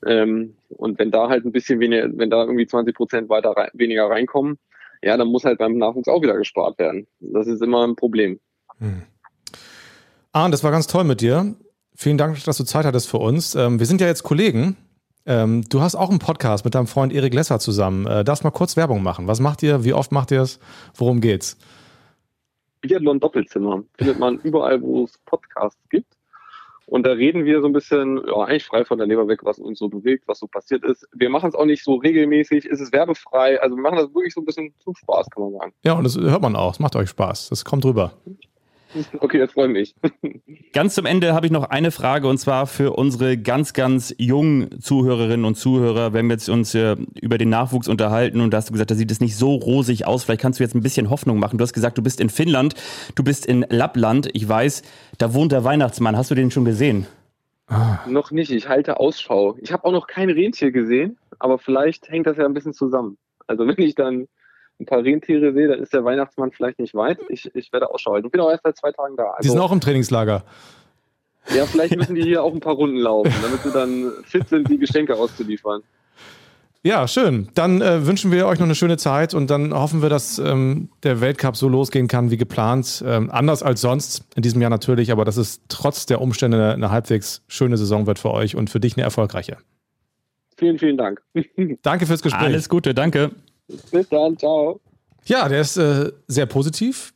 [0.07, 3.70] Ähm, und wenn da halt ein bisschen weniger, wenn da irgendwie 20 Prozent weiter rein,
[3.74, 4.59] weniger reinkommen,
[5.03, 7.07] ja, dann muss halt beim Nachwuchs auch wieder gespart werden.
[7.20, 8.38] Das ist immer ein Problem.
[8.79, 9.03] Hm.
[10.33, 11.55] Arne, das war ganz toll mit dir.
[11.96, 13.55] Vielen Dank, dass du Zeit hattest für uns.
[13.55, 14.76] Ähm, wir sind ja jetzt Kollegen.
[15.26, 18.07] Ähm, du hast auch einen Podcast mit deinem Freund Erik Lesser zusammen.
[18.07, 19.26] Äh, darfst mal kurz Werbung machen.
[19.26, 19.85] Was macht ihr?
[19.85, 20.61] Wie oft macht ihr es?
[20.94, 21.59] Worum geht's?
[22.81, 26.14] Biathlon Doppelzimmer findet man überall, wo es Podcasts gibt.
[26.90, 29.61] Und da reden wir so ein bisschen, ja, eigentlich frei von der Leber weg, was
[29.61, 31.09] uns so bewegt, was so passiert ist.
[31.12, 33.62] Wir machen es auch nicht so regelmäßig, es ist werbefrei.
[33.62, 35.72] Also wir machen das wirklich so ein bisschen zum Spaß, kann man sagen.
[35.85, 36.72] Ja, und das hört man auch.
[36.72, 37.50] Es macht euch Spaß.
[37.50, 38.12] Das kommt rüber.
[39.20, 39.94] Okay, das freut mich.
[40.72, 44.81] Ganz zum Ende habe ich noch eine Frage und zwar für unsere ganz, ganz jungen
[44.81, 48.68] Zuhörerinnen und Zuhörer, wenn wir jetzt uns äh, über den Nachwuchs unterhalten und da hast
[48.68, 50.24] du gesagt, da sieht es nicht so rosig aus.
[50.24, 51.59] Vielleicht kannst du jetzt ein bisschen Hoffnung machen.
[51.59, 52.74] Du hast gesagt, du bist in Finnland,
[53.14, 54.29] du bist in Lappland.
[54.33, 54.83] Ich weiß,
[55.18, 56.16] da wohnt der Weihnachtsmann.
[56.16, 57.07] Hast du den schon gesehen?
[57.66, 57.98] Ah.
[58.09, 58.50] Noch nicht.
[58.50, 59.57] Ich halte Ausschau.
[59.61, 63.16] Ich habe auch noch kein Rentier gesehen, aber vielleicht hängt das ja ein bisschen zusammen.
[63.46, 64.26] Also wenn ich dann
[64.80, 67.18] ein paar Rentiere sehe, dann ist der Weihnachtsmann vielleicht nicht weit.
[67.28, 68.26] Ich, ich werde Ausschau halten.
[68.26, 69.30] Ich bin auch erst seit zwei Tagen da.
[69.30, 70.42] Also, die sind auch im Trainingslager.
[71.54, 74.68] Ja, vielleicht müssen die hier auch ein paar Runden laufen, damit sie dann fit sind,
[74.68, 75.82] die Geschenke auszuliefern.
[76.82, 77.48] Ja, schön.
[77.54, 80.88] Dann äh, wünschen wir euch noch eine schöne Zeit und dann hoffen wir, dass ähm,
[81.02, 83.04] der Weltcup so losgehen kann wie geplant.
[83.06, 86.72] Ähm, anders als sonst in diesem Jahr natürlich, aber dass es trotz der Umstände eine,
[86.72, 89.58] eine halbwegs schöne Saison wird für euch und für dich eine erfolgreiche.
[90.56, 91.20] Vielen, vielen Dank.
[91.82, 92.42] danke fürs Gespräch.
[92.42, 93.30] Alles Gute, danke.
[93.90, 94.80] Bis dann, ciao.
[95.24, 97.12] Ja, der ist äh, sehr positiv.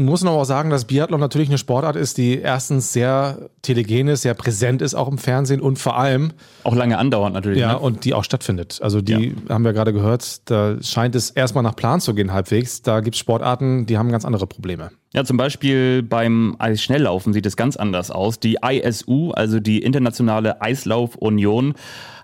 [0.00, 4.22] Muss noch auch sagen, dass Biathlon natürlich eine Sportart ist, die erstens sehr telegen ist,
[4.22, 7.58] sehr präsent ist, auch im Fernsehen und vor allem auch lange andauernd natürlich.
[7.58, 7.78] Ja, ne?
[7.80, 8.78] und die auch stattfindet.
[8.80, 9.54] Also die ja.
[9.54, 12.82] haben wir gerade gehört, da scheint es erstmal nach Plan zu gehen halbwegs.
[12.82, 14.92] Da gibt es Sportarten, die haben ganz andere Probleme.
[15.14, 18.40] Ja, zum Beispiel beim Eisschnelllaufen sieht es ganz anders aus.
[18.40, 21.74] Die ISU, also die Internationale Eislaufunion,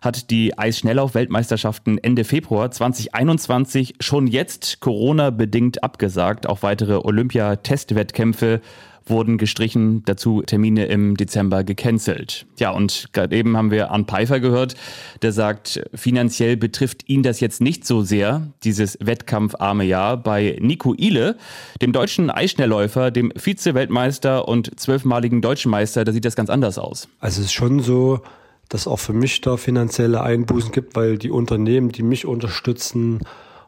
[0.02, 6.46] hat die Eisschnelllauf-Weltmeisterschaften Ende Februar 2021 schon jetzt Corona-bedingt abgesagt.
[6.46, 8.60] Auch weitere Olympia-Testwettkämpfe
[9.06, 12.46] wurden gestrichen, dazu Termine im Dezember gecancelt.
[12.58, 14.74] Ja, und gerade eben haben wir Arne Pfeiffer gehört,
[15.22, 20.16] der sagt, finanziell betrifft ihn das jetzt nicht so sehr, dieses wettkampfarme Jahr.
[20.16, 21.36] Bei Nico Ile,
[21.82, 27.08] dem deutschen Eisschnellläufer, dem Vize-Weltmeister und zwölfmaligen Deutschen Meister, da sieht das ganz anders aus.
[27.20, 28.20] Also es ist schon so,
[28.68, 33.20] dass auch für mich da finanzielle Einbußen gibt, weil die Unternehmen, die mich unterstützen,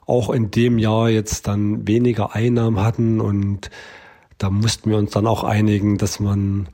[0.06, 3.70] auch in dem Jahr jetzt dann weniger Einnahmen hatten und
[4.38, 6.68] da mussten wir uns dann auch einigen, dass man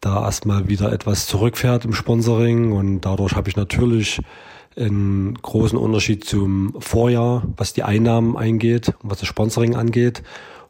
[0.00, 4.20] da erstmal wieder etwas zurückfährt im Sponsoring und dadurch habe ich natürlich
[4.76, 10.22] einen großen Unterschied zum Vorjahr, was die Einnahmen eingeht und was das Sponsoring angeht.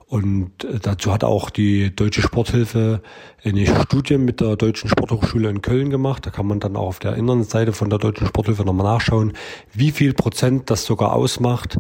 [0.07, 3.01] Und äh, dazu hat auch die Deutsche Sporthilfe
[3.43, 6.27] eine Studie mit der Deutschen Sporthochschule in Köln gemacht.
[6.27, 9.33] Da kann man dann auch auf der Internetseite von der Deutschen Sporthilfe nochmal nachschauen,
[9.73, 11.79] wie viel Prozent das sogar ausmacht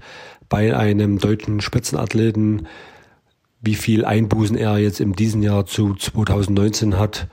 [0.48, 2.66] bei einem deutschen Spitzenathleten,
[3.64, 7.28] wie viel Einbußen er jetzt in diesem Jahr zu 2019 hat.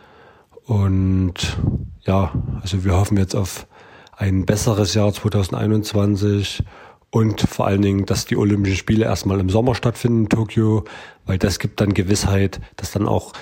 [0.65, 1.57] Und
[2.05, 3.67] ja, also wir hoffen jetzt auf
[4.15, 6.63] ein besseres Jahr 2021
[7.09, 10.85] und vor allen Dingen, dass die Olympischen Spiele erstmal im Sommer stattfinden in Tokio,
[11.25, 13.33] weil das gibt dann Gewissheit, dass dann auch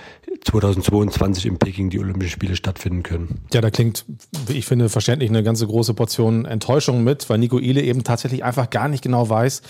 [0.43, 3.41] 2022 in Peking die Olympischen Spiele stattfinden können.
[3.53, 4.05] Ja, da klingt,
[4.47, 8.43] wie ich finde, verständlich eine ganze große Portion Enttäuschung mit, weil Nico Ile eben tatsächlich
[8.43, 9.61] einfach gar nicht genau weiß,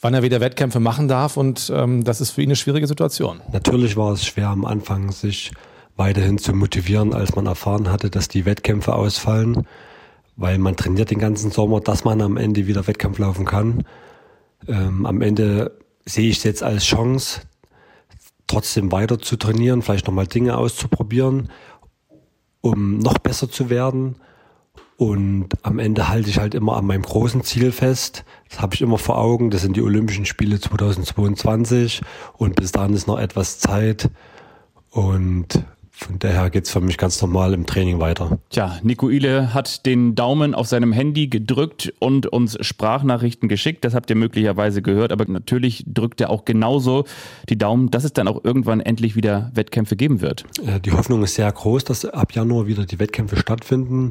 [0.00, 3.40] wann er wieder Wettkämpfe machen darf und ähm, das ist für ihn eine schwierige Situation.
[3.52, 5.52] Natürlich war es schwer am Anfang, sich
[5.96, 9.66] weiterhin zu motivieren, als man erfahren hatte, dass die Wettkämpfe ausfallen
[10.36, 13.84] weil man trainiert den ganzen Sommer, dass man am Ende wieder Wettkampf laufen kann.
[14.66, 17.42] Ähm, am Ende sehe ich es jetzt als Chance,
[18.46, 21.50] trotzdem weiter zu trainieren, vielleicht nochmal Dinge auszuprobieren,
[22.60, 24.16] um noch besser zu werden.
[24.96, 28.24] Und am Ende halte ich halt immer an meinem großen Ziel fest.
[28.48, 29.50] Das habe ich immer vor Augen.
[29.50, 32.00] Das sind die Olympischen Spiele 2022.
[32.34, 34.08] Und bis dahin ist noch etwas Zeit.
[34.90, 35.64] Und
[35.96, 38.38] von daher geht's für mich ganz normal im Training weiter.
[38.50, 43.84] Tja, Nico Ile hat den Daumen auf seinem Handy gedrückt und uns Sprachnachrichten geschickt.
[43.84, 47.04] Das habt ihr möglicherweise gehört, aber natürlich drückt er auch genauso
[47.48, 50.44] die Daumen, dass es dann auch irgendwann endlich wieder Wettkämpfe geben wird.
[50.66, 54.10] Äh, die Hoffnung ist sehr groß, dass ab Januar wieder die Wettkämpfe stattfinden.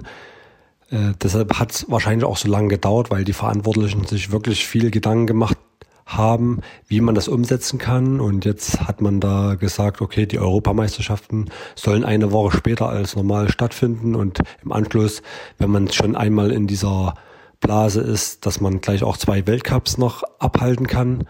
[0.94, 4.92] Äh, deshalb hat es wahrscheinlich auch so lange gedauert, weil die Verantwortlichen sich wirklich viel
[4.92, 5.58] Gedanken gemacht
[6.06, 8.20] haben, wie man das umsetzen kann.
[8.20, 13.50] Und jetzt hat man da gesagt, okay, die Europameisterschaften sollen eine Woche später als normal
[13.50, 15.24] stattfinden und im Anschluss,
[15.58, 17.16] wenn man schon einmal in dieser
[17.60, 21.24] Blase ist, dass man gleich auch zwei Weltcups noch abhalten kann.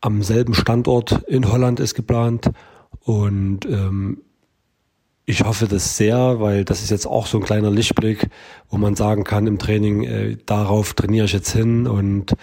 [0.00, 2.50] Am selben Standort in Holland ist geplant
[3.00, 4.22] und ähm,
[5.28, 8.28] ich hoffe das sehr, weil das ist jetzt auch so ein kleiner Lichtblick,
[8.70, 12.34] wo man sagen kann im Training, äh, darauf trainiere ich jetzt hin und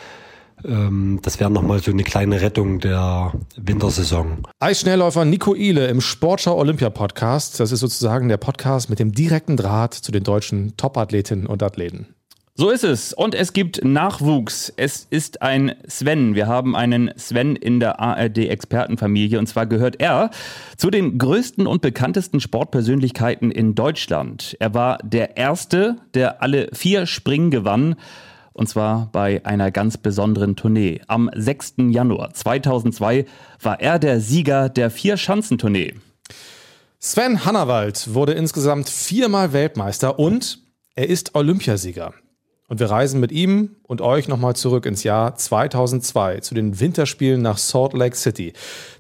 [0.64, 4.44] ähm, das wäre nochmal so eine kleine Rettung der Wintersaison.
[4.60, 7.60] Eisschnellläufer Nico Ile im Sportschau Olympia Podcast.
[7.60, 12.15] Das ist sozusagen der Podcast mit dem direkten Draht zu den deutschen Topathletinnen und Athleten.
[12.58, 13.12] So ist es.
[13.12, 14.72] Und es gibt Nachwuchs.
[14.78, 16.36] Es ist ein Sven.
[16.36, 19.38] Wir haben einen Sven in der ARD-Expertenfamilie.
[19.38, 20.30] Und zwar gehört er
[20.78, 24.56] zu den größten und bekanntesten Sportpersönlichkeiten in Deutschland.
[24.62, 27.96] Er war der Erste, der alle vier Springen gewann.
[28.54, 31.02] Und zwar bei einer ganz besonderen Tournee.
[31.08, 31.74] Am 6.
[31.90, 33.26] Januar 2002
[33.62, 35.96] war er der Sieger der Vier-Schanzentournee.
[37.00, 40.60] Sven Hannawald wurde insgesamt viermal Weltmeister und
[40.96, 42.14] er ist Olympiasieger.
[42.68, 47.42] Und wir reisen mit ihm und euch nochmal zurück ins Jahr 2002 zu den Winterspielen
[47.42, 48.54] nach Salt Lake City.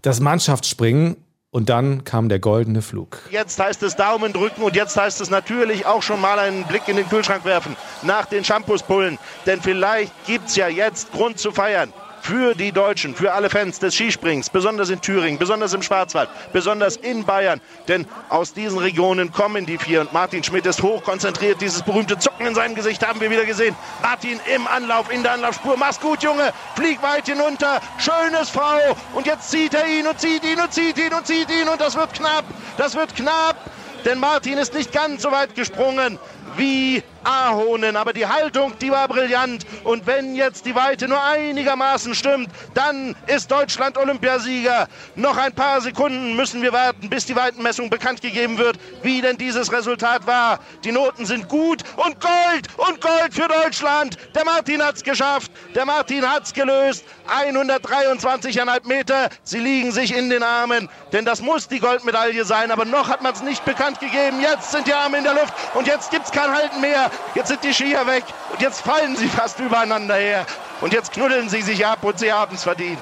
[0.03, 1.18] Das Mannschaftsspringen
[1.49, 3.18] und dann kam der goldene Flug.
[3.32, 6.88] Jetzt heißt es Daumen drücken und jetzt heißt es natürlich auch schon mal einen Blick
[6.88, 9.18] in den Kühlschrank werfen nach den Shampoos pullen.
[9.45, 11.91] Denn vielleicht gibt es ja jetzt Grund zu feiern
[12.26, 16.95] für die Deutschen, für alle Fans des Skisprings, besonders in Thüringen, besonders im Schwarzwald, besonders
[16.95, 17.61] in Bayern.
[17.88, 20.01] Denn aus diesen Regionen kommen die vier.
[20.01, 21.61] Und Martin Schmidt ist hochkonzentriert.
[21.61, 23.76] Dieses berühmte Zucken in seinem Gesicht haben wir wieder gesehen.
[24.01, 25.78] Martin im Anlauf, in der Anlaufspur.
[25.78, 26.51] Mach's gut, Junge.
[26.76, 27.80] Flieg weit hinunter.
[27.99, 28.97] Schönes Frau.
[29.13, 31.69] Und jetzt zieht er ihn und zieht ihn und zieht ihn und zieht ihn.
[31.69, 32.45] Und das wird knapp.
[32.78, 33.55] Das wird knapp.
[34.03, 36.17] Denn Martin ist nicht ganz so weit gesprungen
[36.57, 37.95] wie Ahonen.
[37.95, 39.65] Aber die Haltung, die war brillant.
[39.84, 44.88] Und wenn jetzt die Weite nur einigermaßen stimmt, dann ist Deutschland Olympiasieger.
[45.15, 49.38] Noch ein paar Sekunden müssen wir warten, bis die Weitenmessung bekannt gegeben wird, wie denn
[49.38, 50.59] dieses Resultat war.
[50.84, 54.17] Die Noten sind gut und Gold und Gold für Deutschland.
[54.36, 55.51] Der Martin hat's geschafft.
[55.73, 57.05] Der Martin hat's gelöst.
[57.28, 59.30] 123,5 Meter.
[59.43, 62.71] Sie liegen sich in den Armen, denn das muss die Goldmedaille sein.
[62.71, 64.41] Aber noch hat man es nicht bekannt gegeben.
[64.41, 67.09] Jetzt sind die Arme in der Luft und jetzt gibt's kein Halten mehr.
[67.36, 70.45] Jetzt sind die Skier weg und jetzt fallen sie fast übereinander her.
[70.82, 73.01] Und jetzt knuddeln sie sich ab und sie haben es verdient.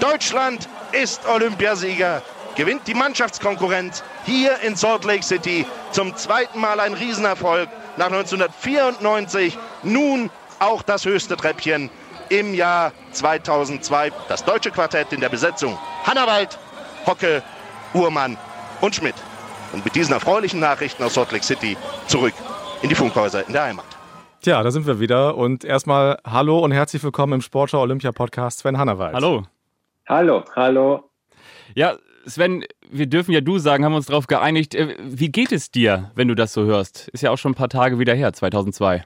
[0.00, 2.22] Deutschland ist Olympiasieger,
[2.56, 5.66] gewinnt die Mannschaftskonkurrenz hier in Salt Lake City.
[5.92, 9.58] Zum zweiten Mal ein Riesenerfolg nach 1994.
[9.82, 11.90] Nun auch das höchste Treppchen
[12.28, 14.12] im Jahr 2002.
[14.28, 16.58] Das deutsche Quartett in der Besetzung Hannawald,
[17.06, 17.42] Hocke,
[17.92, 18.36] Uhrmann
[18.80, 19.16] und Schmidt.
[19.72, 21.76] Und mit diesen erfreulichen Nachrichten aus Salt Lake City
[22.06, 22.34] zurück
[22.84, 23.86] in die Funkhäuser in der Heimat.
[24.42, 28.58] Tja, da sind wir wieder und erstmal hallo und herzlich willkommen im Sportschau Olympia Podcast
[28.58, 29.14] Sven Hannawald.
[29.14, 29.44] Hallo.
[30.06, 31.10] Hallo, hallo.
[31.74, 34.74] Ja, Sven, wir dürfen ja du sagen, haben wir uns darauf geeinigt.
[34.74, 37.08] Äh, wie geht es dir, wenn du das so hörst?
[37.08, 39.02] Ist ja auch schon ein paar Tage wieder her, 2002.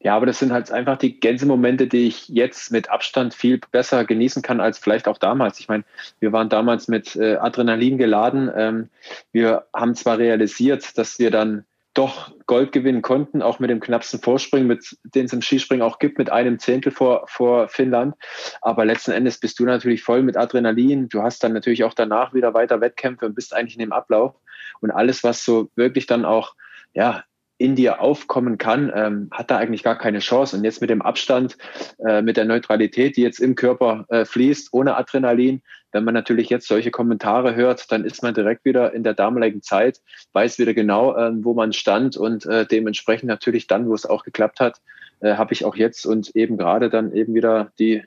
[0.00, 4.04] Ja, aber das sind halt einfach die Gänsemomente, die ich jetzt mit Abstand viel besser
[4.04, 5.60] genießen kann als vielleicht auch damals.
[5.60, 5.84] Ich meine,
[6.18, 8.50] wir waren damals mit äh, Adrenalin geladen.
[8.56, 8.88] Ähm,
[9.30, 11.64] wir haben zwar realisiert, dass wir dann
[11.94, 15.98] doch Gold gewinnen konnten, auch mit dem knappsten Vorspringen, mit, den es im Skispringen auch
[15.98, 18.14] gibt, mit einem Zehntel vor, vor Finnland.
[18.62, 21.08] Aber letzten Endes bist du natürlich voll mit Adrenalin.
[21.08, 24.36] Du hast dann natürlich auch danach wieder weiter Wettkämpfe und bist eigentlich in dem Ablauf.
[24.80, 26.54] Und alles, was so wirklich dann auch
[26.92, 27.24] ja,
[27.60, 30.56] in dir aufkommen kann, ähm, hat da eigentlich gar keine Chance.
[30.56, 31.58] Und jetzt mit dem Abstand,
[31.98, 35.62] äh, mit der Neutralität, die jetzt im Körper äh, fließt, ohne Adrenalin,
[35.92, 39.62] wenn man natürlich jetzt solche Kommentare hört, dann ist man direkt wieder in der damaligen
[39.62, 40.00] Zeit,
[40.32, 44.24] weiß wieder genau, äh, wo man stand und äh, dementsprechend natürlich dann, wo es auch
[44.24, 44.80] geklappt hat,
[45.20, 48.02] äh, habe ich auch jetzt und eben gerade dann eben wieder die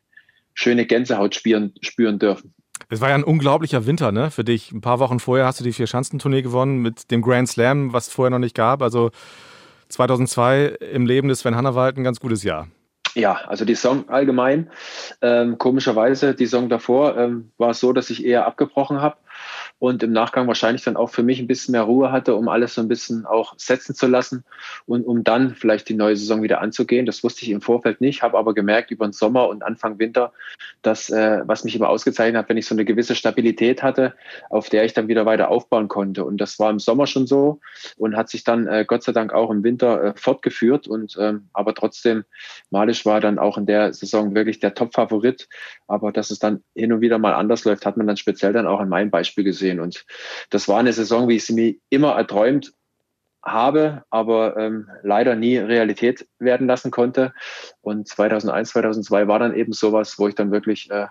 [0.54, 2.54] schöne Gänsehaut spüren, spüren dürfen.
[2.90, 4.30] Es war ja ein unglaublicher Winter, ne?
[4.30, 4.72] Für dich.
[4.72, 8.14] Ein paar Wochen vorher hast du die Vier-Schanzentournee gewonnen mit dem Grand Slam, was es
[8.14, 8.82] vorher noch nicht gab.
[8.82, 9.12] Also
[9.90, 12.68] 2002 im Leben des Sven Hannawald ein ganz gutes Jahr.
[13.16, 14.72] Ja, also die Song allgemein.
[15.22, 19.18] Ähm, komischerweise, die Song davor ähm, war es so, dass ich eher abgebrochen habe
[19.84, 22.76] und im Nachgang wahrscheinlich dann auch für mich ein bisschen mehr Ruhe hatte, um alles
[22.76, 24.46] so ein bisschen auch setzen zu lassen
[24.86, 27.06] und um dann vielleicht die neue Saison wieder anzugehen.
[27.06, 30.32] Das wusste ich im Vorfeld nicht, habe aber gemerkt über den Sommer und Anfang Winter,
[30.84, 34.14] dass äh, was mich immer ausgezeichnet hat, wenn ich so eine gewisse Stabilität hatte,
[34.50, 36.24] auf der ich dann wieder weiter aufbauen konnte.
[36.24, 37.60] Und das war im Sommer schon so
[37.98, 40.88] und hat sich dann äh, Gott sei Dank auch im Winter äh, fortgeführt.
[40.88, 42.24] Und ähm, aber trotzdem,
[42.70, 45.50] Malisch war dann auch in der Saison wirklich der Top-Favorit.
[45.88, 48.66] Aber dass es dann hin und wieder mal anders läuft, hat man dann speziell dann
[48.66, 49.72] auch in meinem Beispiel gesehen.
[49.80, 50.05] Und
[50.49, 52.74] das war eine Saison, wie ich sie mir immer erträumt
[53.43, 57.34] habe, aber ähm, leider nie Realität werden lassen konnte.
[57.82, 61.07] Und 2001, 2002 war dann eben sowas, wo ich dann wirklich äh,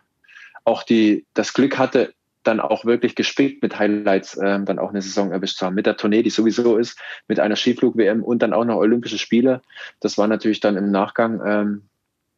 [0.64, 5.02] auch die, das Glück hatte, dann auch wirklich gespickt mit Highlights ähm, dann auch eine
[5.02, 5.74] Saison erwischt zu haben.
[5.74, 6.98] Mit der Tournee, die sowieso ist,
[7.28, 9.62] mit einer Skiflug-WM und dann auch noch Olympische Spiele.
[10.00, 11.82] Das war natürlich dann im Nachgang ähm,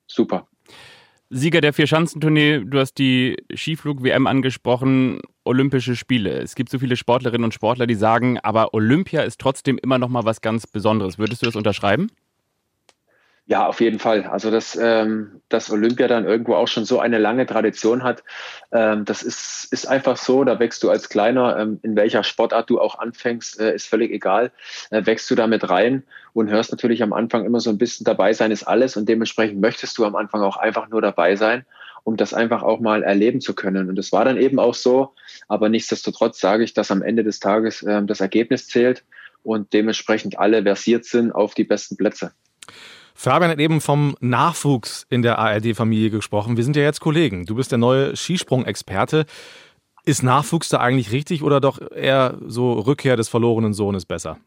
[0.06, 0.46] super.
[1.36, 6.30] Sieger der Vier-Schanzentournee, du hast die Skiflug-WM angesprochen, Olympische Spiele.
[6.38, 10.08] Es gibt so viele Sportlerinnen und Sportler, die sagen, aber Olympia ist trotzdem immer noch
[10.08, 11.18] mal was ganz Besonderes.
[11.18, 12.12] Würdest du das unterschreiben?
[13.46, 14.24] Ja, auf jeden Fall.
[14.24, 18.24] Also dass, ähm, dass Olympia dann irgendwo auch schon so eine lange Tradition hat,
[18.72, 20.44] ähm, das ist, ist einfach so.
[20.44, 24.12] Da wächst du als Kleiner, ähm, in welcher Sportart du auch anfängst, äh, ist völlig
[24.12, 24.50] egal.
[24.90, 28.32] Äh, wächst du damit rein und hörst natürlich am Anfang immer so ein bisschen dabei
[28.32, 31.66] sein ist alles und dementsprechend möchtest du am Anfang auch einfach nur dabei sein
[32.06, 33.88] um das einfach auch mal erleben zu können.
[33.88, 35.14] Und das war dann eben auch so.
[35.48, 39.04] Aber nichtsdestotrotz sage ich, dass am Ende des Tages äh, das Ergebnis zählt
[39.42, 42.32] und dementsprechend alle versiert sind auf die besten Plätze.
[43.14, 46.56] Fabian hat eben vom Nachwuchs in der ARD-Familie gesprochen.
[46.56, 47.46] Wir sind ja jetzt Kollegen.
[47.46, 49.24] Du bist der neue Skisprung-Experte.
[50.04, 54.38] Ist Nachwuchs da eigentlich richtig oder doch eher so Rückkehr des verlorenen Sohnes besser?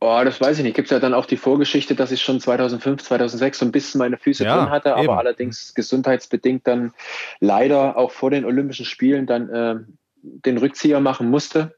[0.00, 0.76] Oh, das weiß ich nicht.
[0.76, 3.98] Gibt es ja dann auch die Vorgeschichte, dass ich schon 2005, 2006 so ein bisschen
[3.98, 4.98] meine Füße ja, drin hatte, eben.
[4.98, 6.92] aber allerdings gesundheitsbedingt dann
[7.40, 9.76] leider auch vor den Olympischen Spielen dann äh,
[10.22, 11.74] den Rückzieher machen musste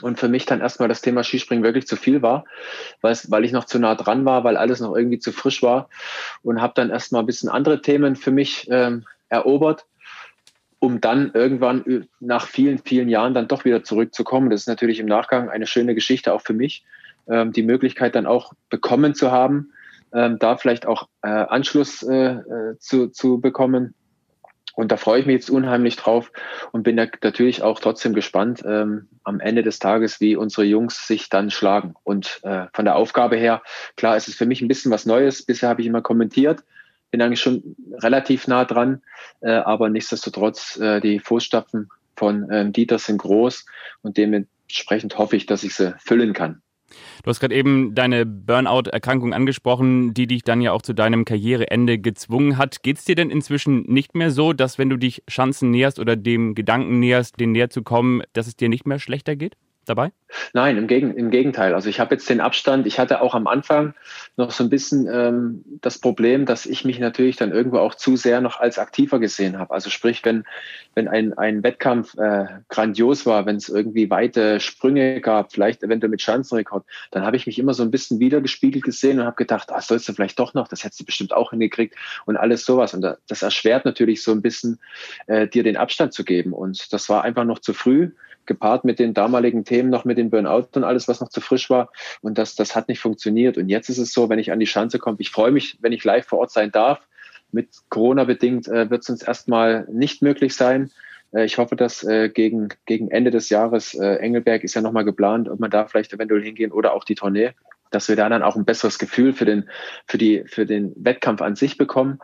[0.00, 2.44] und für mich dann erstmal das Thema Skispringen wirklich zu viel war,
[3.02, 5.90] weil ich noch zu nah dran war, weil alles noch irgendwie zu frisch war
[6.42, 9.86] und habe dann erstmal ein bisschen andere Themen für mich ähm, erobert,
[10.78, 14.50] um dann irgendwann nach vielen, vielen Jahren dann doch wieder zurückzukommen.
[14.50, 16.84] Das ist natürlich im Nachgang eine schöne Geschichte auch für mich,
[17.28, 19.72] ähm, die Möglichkeit dann auch bekommen zu haben,
[20.12, 23.94] ähm, da vielleicht auch äh, Anschluss äh, äh zu, zu bekommen
[24.74, 26.32] und da freue ich mich jetzt unheimlich drauf
[26.72, 31.28] und bin natürlich auch trotzdem gespannt ähm, am Ende des Tages, wie unsere Jungs sich
[31.28, 31.94] dann schlagen.
[32.04, 33.62] Und äh, von der Aufgabe her,
[33.96, 35.44] klar, ist es für mich ein bisschen was Neues.
[35.44, 36.64] Bisher habe ich immer kommentiert,
[37.10, 39.02] bin eigentlich schon relativ nah dran,
[39.40, 43.66] äh, aber nichtsdestotrotz äh, die Fußstapfen von ähm, Dieter sind groß
[44.00, 46.62] und dementsprechend hoffe ich, dass ich sie füllen kann.
[47.22, 51.98] Du hast gerade eben deine Burnout-Erkrankung angesprochen, die dich dann ja auch zu deinem Karriereende
[51.98, 52.82] gezwungen hat.
[52.82, 56.16] Geht es dir denn inzwischen nicht mehr so, dass wenn du dich Chancen näherst oder
[56.16, 59.56] dem Gedanken näherst, den näher zu kommen, dass es dir nicht mehr schlechter geht?
[59.84, 60.12] Dabei?
[60.54, 61.74] Nein, im, Gegen, im Gegenteil.
[61.74, 62.86] Also ich habe jetzt den Abstand.
[62.86, 63.94] Ich hatte auch am Anfang
[64.36, 68.16] noch so ein bisschen ähm, das Problem, dass ich mich natürlich dann irgendwo auch zu
[68.16, 69.72] sehr noch als aktiver gesehen habe.
[69.74, 70.44] Also sprich, wenn,
[70.94, 76.10] wenn ein, ein Wettkampf äh, grandios war, wenn es irgendwie weite Sprünge gab, vielleicht eventuell
[76.10, 79.70] mit Schanzenrekord, dann habe ich mich immer so ein bisschen wiedergespiegelt gesehen und habe gedacht,
[79.72, 82.94] ah, sollst du vielleicht doch noch, das hättest du bestimmt auch hingekriegt und alles sowas.
[82.94, 84.78] Und das erschwert natürlich so ein bisschen,
[85.26, 86.52] äh, dir den Abstand zu geben.
[86.52, 88.10] Und das war einfach noch zu früh
[88.46, 91.70] gepaart mit den damaligen Themen noch mit den Burnout und alles, was noch zu frisch
[91.70, 91.90] war.
[92.20, 93.58] Und das, das hat nicht funktioniert.
[93.58, 95.92] Und jetzt ist es so, wenn ich an die Schanze komme, ich freue mich, wenn
[95.92, 97.06] ich live vor Ort sein darf.
[97.50, 100.90] Mit Corona bedingt äh, wird es uns erstmal nicht möglich sein.
[101.32, 105.04] Äh, ich hoffe, dass äh, gegen, gegen Ende des Jahres, äh, Engelberg ist ja nochmal
[105.04, 107.52] geplant, ob man da vielleicht eventuell hingehen oder auch die Tournee,
[107.90, 109.68] dass wir da dann auch ein besseres Gefühl für den,
[110.06, 112.20] für die, für den Wettkampf an sich bekommen.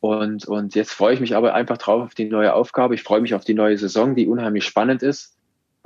[0.00, 2.94] Und, und jetzt freue ich mich aber einfach drauf auf die neue Aufgabe.
[2.94, 5.37] Ich freue mich auf die neue Saison, die unheimlich spannend ist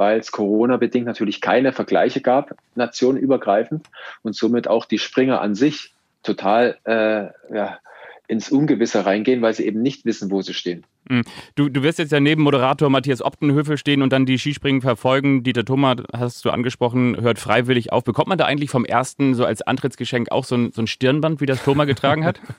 [0.03, 3.87] weil es Corona-bedingt natürlich keine Vergleiche gab, nationenübergreifend
[4.25, 5.95] und somit auch die Springer an sich
[6.25, 7.79] total äh, ja,
[8.27, 10.85] ins Ungewisse reingehen, weil sie eben nicht wissen, wo sie stehen.
[11.09, 11.23] Hm.
[11.55, 15.45] Du, du wirst jetzt ja neben Moderator Matthias Optenhöfel stehen und dann die Skispringen verfolgen.
[15.45, 18.03] Dieter Thomas, hast du angesprochen, hört freiwillig auf.
[18.03, 21.41] Bekommt man da eigentlich vom ersten so als Antrittsgeschenk auch so ein, so ein Stirnband,
[21.41, 22.41] wie das Thomas getragen hat?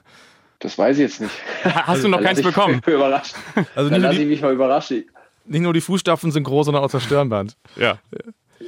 [0.59, 1.33] Das weiß ich jetzt nicht.
[1.65, 2.79] Hast du noch keins bekommen?
[2.87, 3.35] Überrascht.
[3.75, 5.03] Also da lasse ich mich mal überraschen
[5.45, 7.55] nicht nur die Fußstapfen sind groß, sondern auch das Stirnband.
[7.75, 7.99] Ja.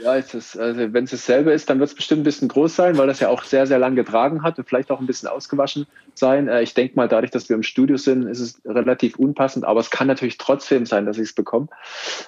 [0.03, 2.97] Ja, ist, also wenn es dasselbe ist, dann wird es bestimmt ein bisschen groß sein,
[2.97, 5.87] weil das ja auch sehr, sehr lang getragen hat und vielleicht auch ein bisschen ausgewaschen
[6.15, 6.47] sein.
[6.47, 9.79] Äh, ich denke mal, dadurch, dass wir im Studio sind, ist es relativ unpassend, aber
[9.79, 11.67] es kann natürlich trotzdem sein, dass ich es bekomme.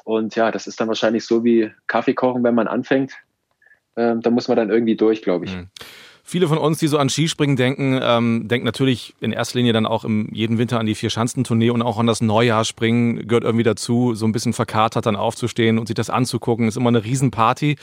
[0.05, 3.13] Und ja, das ist dann wahrscheinlich so wie Kaffee kochen, wenn man anfängt.
[3.97, 5.55] Ähm, da muss man dann irgendwie durch, glaube ich.
[5.55, 5.67] Mhm.
[6.29, 9.85] Viele von uns, die so an Skispringen denken, ähm, denken natürlich in erster Linie dann
[9.85, 14.13] auch im jeden Winter an die Vier-Schanzentournee und auch an das Neujahrsspringen gehört irgendwie dazu,
[14.13, 16.67] so ein bisschen verkatert dann aufzustehen und sich das anzugucken.
[16.67, 17.77] Ist immer eine Riesenparty.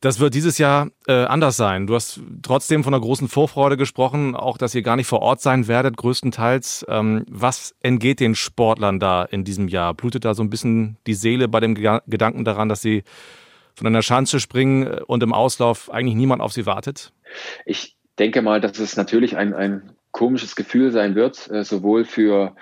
[0.00, 1.88] Das wird dieses Jahr äh, anders sein.
[1.88, 5.40] Du hast trotzdem von einer großen Vorfreude gesprochen, auch dass ihr gar nicht vor Ort
[5.40, 6.86] sein werdet, größtenteils.
[6.88, 9.94] Ähm, was entgeht den Sportlern da in diesem Jahr?
[9.94, 13.02] Blutet da so ein bisschen die Seele bei dem Gedanken daran, dass sie
[13.74, 17.12] von einer Schanze springen und im Auslauf eigentlich niemand auf sie wartet?
[17.64, 22.54] Ich denke mal, dass es natürlich ein, ein komisches Gefühl sein wird, äh, sowohl für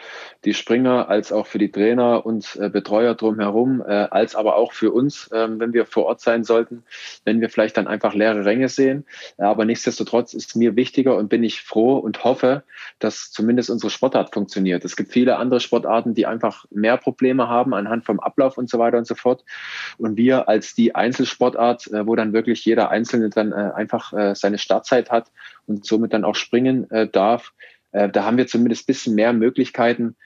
[0.44, 4.72] die Springer als auch für die Trainer und äh, Betreuer drumherum, äh, als aber auch
[4.72, 6.84] für uns, ähm, wenn wir vor Ort sein sollten,
[7.24, 9.04] wenn wir vielleicht dann einfach leere Ränge sehen.
[9.38, 12.64] Aber nichtsdestotrotz ist mir wichtiger und bin ich froh und hoffe,
[12.98, 14.84] dass zumindest unsere Sportart funktioniert.
[14.84, 18.78] Es gibt viele andere Sportarten, die einfach mehr Probleme haben anhand vom Ablauf und so
[18.78, 19.44] weiter und so fort.
[19.98, 25.30] Und wir als die Einzelsportart, wo dann wirklich jeder Einzelne dann einfach seine Startzeit hat
[25.66, 27.52] und somit dann auch springen darf,
[27.92, 30.16] da haben wir zumindest ein bisschen mehr Möglichkeiten,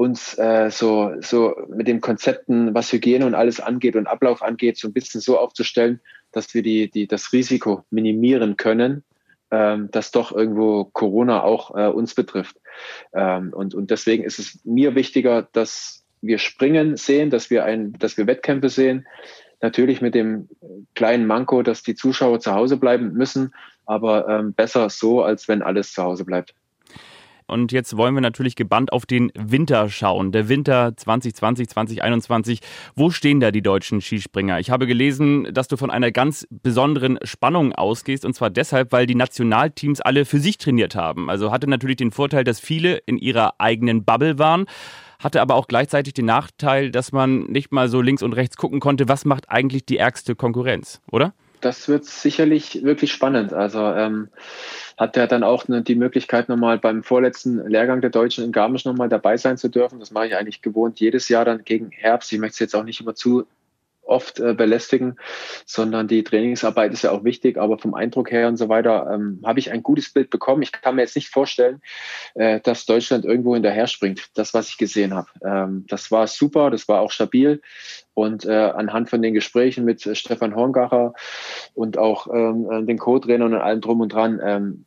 [0.00, 4.78] uns äh, so, so mit den Konzepten, was Hygiene und alles angeht und Ablauf angeht,
[4.78, 6.00] so ein bisschen so aufzustellen,
[6.32, 9.04] dass wir die, die, das Risiko minimieren können,
[9.50, 12.56] ähm, dass doch irgendwo Corona auch äh, uns betrifft.
[13.12, 17.92] Ähm, und, und deswegen ist es mir wichtiger, dass wir Springen sehen, dass wir, ein,
[17.92, 19.06] dass wir Wettkämpfe sehen.
[19.60, 20.48] Natürlich mit dem
[20.94, 23.52] kleinen Manko, dass die Zuschauer zu Hause bleiben müssen,
[23.90, 26.54] aber ähm, besser so, als wenn alles zu Hause bleibt.
[27.46, 30.30] Und jetzt wollen wir natürlich gebannt auf den Winter schauen.
[30.30, 32.60] Der Winter 2020, 2021.
[32.94, 34.60] Wo stehen da die deutschen Skispringer?
[34.60, 38.24] Ich habe gelesen, dass du von einer ganz besonderen Spannung ausgehst.
[38.24, 41.28] Und zwar deshalb, weil die Nationalteams alle für sich trainiert haben.
[41.28, 44.66] Also hatte natürlich den Vorteil, dass viele in ihrer eigenen Bubble waren
[45.18, 48.80] hatte aber auch gleichzeitig den Nachteil, dass man nicht mal so links und rechts gucken
[48.80, 51.34] konnte, was macht eigentlich die ärgste Konkurrenz, oder?
[51.60, 53.52] Das wird sicherlich wirklich spannend.
[53.52, 54.28] Also ähm,
[54.96, 58.84] hat er dann auch ne, die Möglichkeit, nochmal beim vorletzten Lehrgang der Deutschen in Garmisch
[58.84, 59.98] nochmal dabei sein zu dürfen.
[59.98, 62.32] Das mache ich eigentlich gewohnt jedes Jahr dann gegen Herbst.
[62.32, 63.46] Ich möchte es jetzt auch nicht immer zu
[64.10, 65.16] oft äh, belästigen,
[65.64, 69.40] sondern die Trainingsarbeit ist ja auch wichtig, aber vom Eindruck her und so weiter ähm,
[69.44, 70.62] habe ich ein gutes Bild bekommen.
[70.62, 71.80] Ich kann mir jetzt nicht vorstellen,
[72.34, 75.28] äh, dass Deutschland irgendwo hinterher springt, das, was ich gesehen habe.
[75.44, 77.62] Ähm, das war super, das war auch stabil
[78.14, 81.14] und äh, anhand von den Gesprächen mit äh, Stefan Horngacher
[81.74, 84.84] und auch ähm, äh, den Co-Trainern und allem drum und dran, ähm,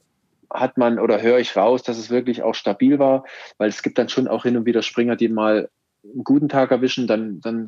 [0.49, 3.25] hat man oder höre ich raus, dass es wirklich auch stabil war,
[3.57, 5.69] weil es gibt dann schon auch hin und wieder Springer, die mal
[6.03, 7.67] einen guten Tag erwischen, dann, dann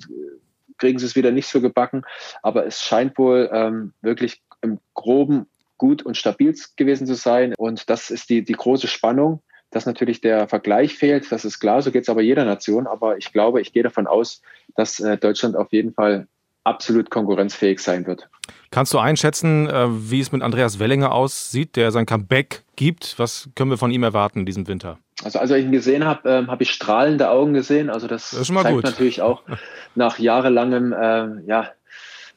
[0.78, 2.04] kriegen sie es wieder nicht so gebacken.
[2.42, 5.48] Aber es scheint wohl ähm, wirklich im Groben
[5.78, 7.54] gut und stabil gewesen zu sein.
[7.58, 11.32] Und das ist die, die große Spannung, dass natürlich der Vergleich fehlt.
[11.32, 12.88] Das ist klar, so geht es aber jeder Nation.
[12.88, 14.42] Aber ich glaube, ich gehe davon aus,
[14.76, 16.28] dass äh, Deutschland auf jeden Fall
[16.64, 18.28] absolut konkurrenzfähig sein wird.
[18.72, 23.18] Kannst du einschätzen, äh, wie es mit Andreas Wellinger aussieht, der sein Comeback gibt?
[23.18, 24.98] Was können wir von ihm erwarten in diesem Winter?
[25.26, 27.90] Also als ich ihn gesehen habe, ähm, habe ich strahlende Augen gesehen.
[27.90, 28.84] Also das, das zeigt gut.
[28.84, 29.42] natürlich auch
[29.96, 31.72] nach jahrelangem äh, ja,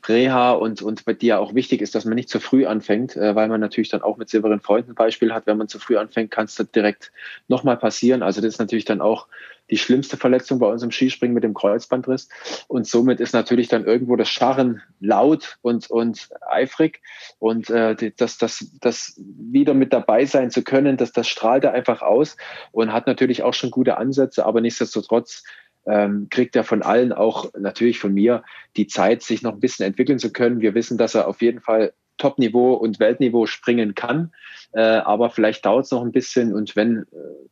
[0.09, 3.35] Reha und, und bei dir auch wichtig ist, dass man nicht zu früh anfängt, äh,
[3.35, 5.47] weil man natürlich dann auch mit Severin Freunden ein Beispiel hat.
[5.47, 7.13] Wenn man zu früh anfängt, kann es direkt
[7.47, 8.23] nochmal passieren.
[8.23, 9.27] Also das ist natürlich dann auch
[9.71, 12.29] die schlimmste Verletzung bei uns im Skispringen mit dem Kreuzbandriss.
[12.69, 17.01] Und somit ist natürlich dann irgendwo das Scharren laut und, und eifrig.
[17.39, 21.73] Und äh, das, das, das wieder mit dabei sein zu können, das, das strahlt er
[21.73, 22.37] einfach aus
[22.73, 25.45] und hat natürlich auch schon gute Ansätze, aber nichtsdestotrotz
[25.87, 28.43] ähm, kriegt er von allen auch natürlich von mir
[28.77, 30.61] die Zeit, sich noch ein bisschen entwickeln zu können.
[30.61, 34.33] Wir wissen, dass er auf jeden Fall Top-Niveau und Weltniveau springen kann,
[34.73, 36.53] äh, aber vielleicht dauert es noch ein bisschen.
[36.53, 37.07] Und wenn, äh,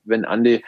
[0.04, 0.64] wenn Andi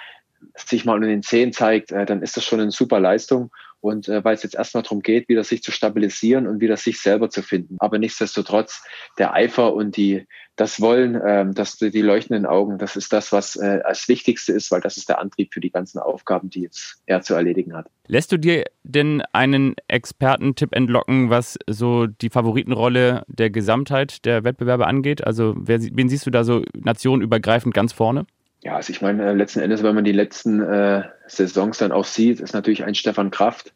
[0.57, 3.51] sich mal in den Zehen zeigt, äh, dann ist das schon eine super Leistung.
[3.81, 7.01] Und äh, weil es jetzt erstmal darum geht, wieder sich zu stabilisieren und wieder sich
[7.01, 7.77] selber zu finden.
[7.79, 8.83] Aber nichtsdestotrotz,
[9.19, 10.27] der Eifer und die,
[10.57, 14.73] das Wollen, ähm, das, die leuchtenden Augen, das ist das, was äh, als Wichtigste ist,
[14.73, 17.87] weil das ist der Antrieb für die ganzen Aufgaben, die jetzt er zu erledigen hat.
[18.09, 24.89] Lässt du dir denn einen Expertentipp entlocken, was so die Favoritenrolle der Gesamtheit der Wettbewerbe
[24.89, 25.25] angeht?
[25.25, 28.27] Also wer, wen siehst du da so nationenübergreifend ganz vorne?
[28.63, 32.05] Ja, also ich meine, äh, letzten Endes, wenn man die letzten äh, Saisons dann auch
[32.05, 33.73] sieht, ist natürlich ein Stefan Kraft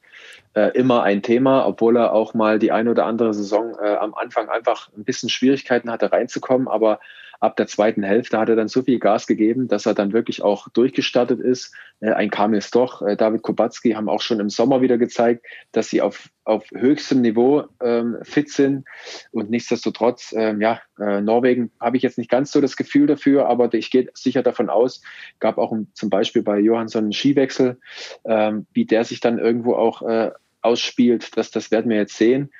[0.55, 4.15] äh, immer ein Thema, obwohl er auch mal die eine oder andere Saison äh, am
[4.15, 7.01] Anfang einfach ein bisschen Schwierigkeiten hatte reinzukommen, aber
[7.43, 10.43] ab der zweiten Hälfte hat er dann so viel Gas gegeben, dass er dann wirklich
[10.43, 11.75] auch durchgestartet ist.
[11.99, 15.89] Äh, ein Kamil Stoch, äh, David Kubacki haben auch schon im Sommer wieder gezeigt, dass
[15.89, 18.85] sie auf, auf höchstem Niveau ähm, fit sind.
[19.33, 23.49] Und nichtsdestotrotz, ähm, ja, äh, Norwegen habe ich jetzt nicht ganz so das Gefühl dafür,
[23.49, 25.03] aber ich gehe sicher davon aus,
[25.41, 27.81] gab auch zum Beispiel bei Johansson einen Skiwechsel,
[28.25, 30.31] ähm, wie der sich dann irgendwo auch äh,
[30.61, 32.53] ausspielt, das, das werden wir jetzt sehen.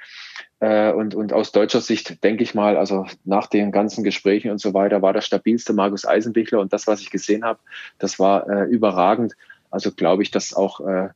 [0.63, 4.59] Äh, und, und aus deutscher Sicht denke ich mal, also nach den ganzen Gesprächen und
[4.59, 7.59] so weiter, war der stabilste Markus Eisenbichler und das, was ich gesehen habe,
[7.99, 9.35] das war äh, überragend.
[9.73, 11.09] Also glaube ich, dass auch äh,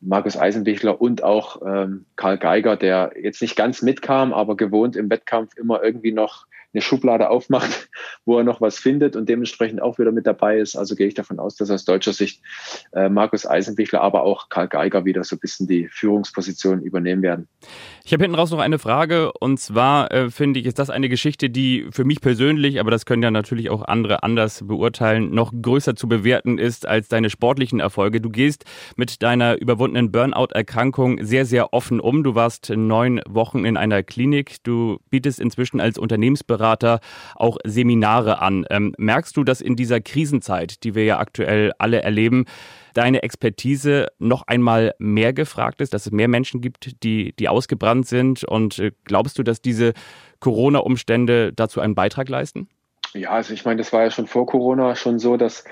[0.00, 5.08] Markus Eisenbichler und auch ähm, Karl Geiger, der jetzt nicht ganz mitkam, aber gewohnt im
[5.10, 6.46] Wettkampf immer irgendwie noch
[6.78, 7.88] eine Schublade aufmacht,
[8.24, 10.76] wo er noch was findet und dementsprechend auch wieder mit dabei ist.
[10.76, 12.40] Also gehe ich davon aus, dass aus deutscher Sicht
[12.92, 17.48] äh, Markus Eisenbichler, aber auch Karl Geiger wieder so ein bisschen die Führungsposition übernehmen werden.
[18.04, 21.08] Ich habe hinten raus noch eine Frage und zwar äh, finde ich, ist das eine
[21.08, 25.52] Geschichte, die für mich persönlich, aber das können ja natürlich auch andere anders beurteilen, noch
[25.60, 28.20] größer zu bewerten ist als deine sportlichen Erfolge.
[28.20, 28.64] Du gehst
[28.96, 32.22] mit deiner überwundenen Burnout-Erkrankung sehr, sehr offen um.
[32.22, 34.56] Du warst neun Wochen in einer Klinik.
[34.62, 36.67] Du bietest inzwischen als Unternehmensberater
[37.34, 38.64] auch Seminare an.
[38.70, 42.44] Ähm, merkst du, dass in dieser Krisenzeit, die wir ja aktuell alle erleben,
[42.94, 48.06] deine Expertise noch einmal mehr gefragt ist, dass es mehr Menschen gibt, die, die ausgebrannt
[48.06, 48.44] sind?
[48.44, 49.92] Und äh, glaubst du, dass diese
[50.40, 52.68] Corona-Umstände dazu einen Beitrag leisten?
[53.14, 55.64] Ja, also ich meine, das war ja schon vor Corona schon so, dass,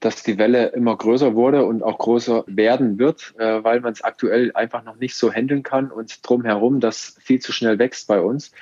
[0.00, 4.02] dass die Welle immer größer wurde und auch größer werden wird, äh, weil man es
[4.02, 8.20] aktuell einfach noch nicht so handeln kann und drumherum das viel zu schnell wächst bei
[8.20, 8.52] uns.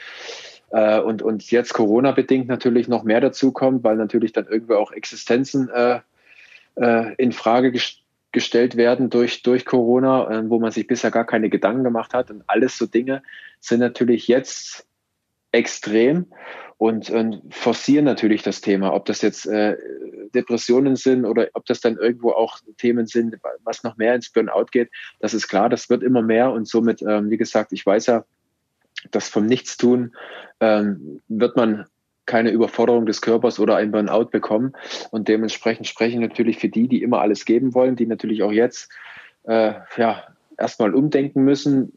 [0.70, 4.92] Äh, und, und jetzt Corona-bedingt natürlich noch mehr dazu kommt, weil natürlich dann irgendwie auch
[4.92, 6.00] Existenzen äh,
[6.76, 8.02] äh, in Frage gestellt
[8.36, 12.30] gestellt werden durch, durch Corona, äh, wo man sich bisher gar keine Gedanken gemacht hat.
[12.30, 13.22] Und alles so Dinge
[13.60, 14.86] sind natürlich jetzt
[15.52, 16.26] extrem
[16.76, 18.92] und, und forcieren natürlich das Thema.
[18.92, 19.78] Ob das jetzt äh,
[20.34, 24.66] Depressionen sind oder ob das dann irgendwo auch Themen sind, was noch mehr ins Burnout
[24.70, 28.04] geht, das ist klar, das wird immer mehr und somit, ähm, wie gesagt, ich weiß
[28.04, 28.26] ja,
[29.10, 30.14] dass vom Nichtstun
[30.60, 31.86] ähm, wird man
[32.26, 34.72] keine Überforderung des Körpers oder ein Burnout bekommen.
[35.10, 38.52] Und dementsprechend spreche ich natürlich für die, die immer alles geben wollen, die natürlich auch
[38.52, 38.90] jetzt
[39.44, 40.24] äh, ja,
[40.58, 41.92] erstmal umdenken müssen,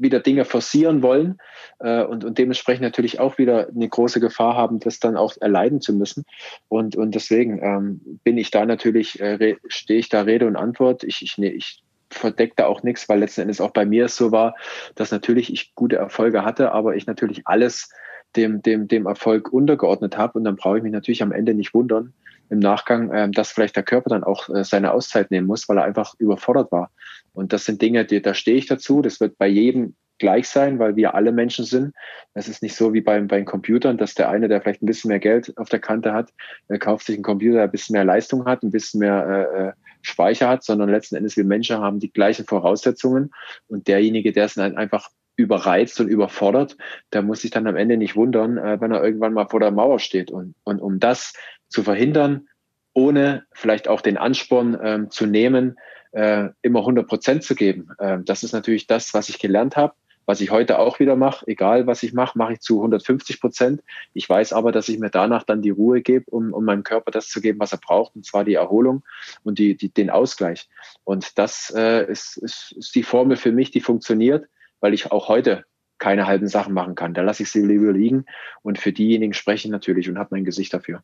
[0.00, 1.38] wieder Dinge forcieren wollen
[1.80, 5.80] äh, und, und dementsprechend natürlich auch wieder eine große Gefahr haben, das dann auch erleiden
[5.80, 6.24] zu müssen.
[6.68, 11.02] Und, und deswegen ähm, bin ich da natürlich, äh, stehe ich da Rede und Antwort.
[11.02, 14.32] Ich, ich, ich verdecke da auch nichts, weil letzten Endes auch bei mir es so
[14.32, 14.54] war,
[14.94, 17.90] dass natürlich ich gute Erfolge hatte, aber ich natürlich alles
[18.36, 20.38] dem, dem, dem Erfolg untergeordnet habe.
[20.38, 22.12] Und dann brauche ich mich natürlich am Ende nicht wundern,
[22.50, 25.78] im Nachgang, äh, dass vielleicht der Körper dann auch äh, seine Auszeit nehmen muss, weil
[25.78, 26.90] er einfach überfordert war.
[27.32, 29.02] Und das sind Dinge, die, da stehe ich dazu.
[29.02, 31.94] Das wird bei jedem gleich sein, weil wir alle Menschen sind.
[32.34, 35.08] Es ist nicht so wie beim, bei Computern, dass der eine, der vielleicht ein bisschen
[35.08, 36.32] mehr Geld auf der Kante hat,
[36.68, 39.68] der kauft sich einen Computer, der ein bisschen mehr Leistung hat, ein bisschen mehr äh,
[39.68, 43.32] äh Speicher hat, sondern letzten Endes wir Menschen haben die gleichen Voraussetzungen
[43.66, 46.76] und derjenige, der dann einfach überreizt und überfordert,
[47.12, 49.70] der muss sich dann am Ende nicht wundern, äh, wenn er irgendwann mal vor der
[49.70, 50.30] Mauer steht.
[50.30, 51.32] Und, und um das
[51.68, 52.48] zu verhindern,
[52.92, 55.78] ohne vielleicht auch den Ansporn ähm, zu nehmen,
[56.12, 57.90] äh, immer 100 Prozent zu geben.
[58.00, 59.94] Ähm, das ist natürlich das, was ich gelernt habe,
[60.28, 61.46] was ich heute auch wieder mache.
[61.48, 63.82] Egal, was ich mache, mache ich zu 150 Prozent.
[64.12, 67.10] Ich weiß aber, dass ich mir danach dann die Ruhe gebe, um, um meinem Körper
[67.10, 69.02] das zu geben, was er braucht, und zwar die Erholung
[69.42, 70.68] und die, die, den Ausgleich.
[71.04, 74.46] Und das äh, ist, ist, ist die Formel für mich, die funktioniert
[74.80, 75.64] weil ich auch heute
[75.98, 77.14] keine halben Sachen machen kann.
[77.14, 78.24] Da lasse ich sie lieber liegen
[78.62, 81.02] und für diejenigen spreche ich natürlich und habe mein Gesicht dafür.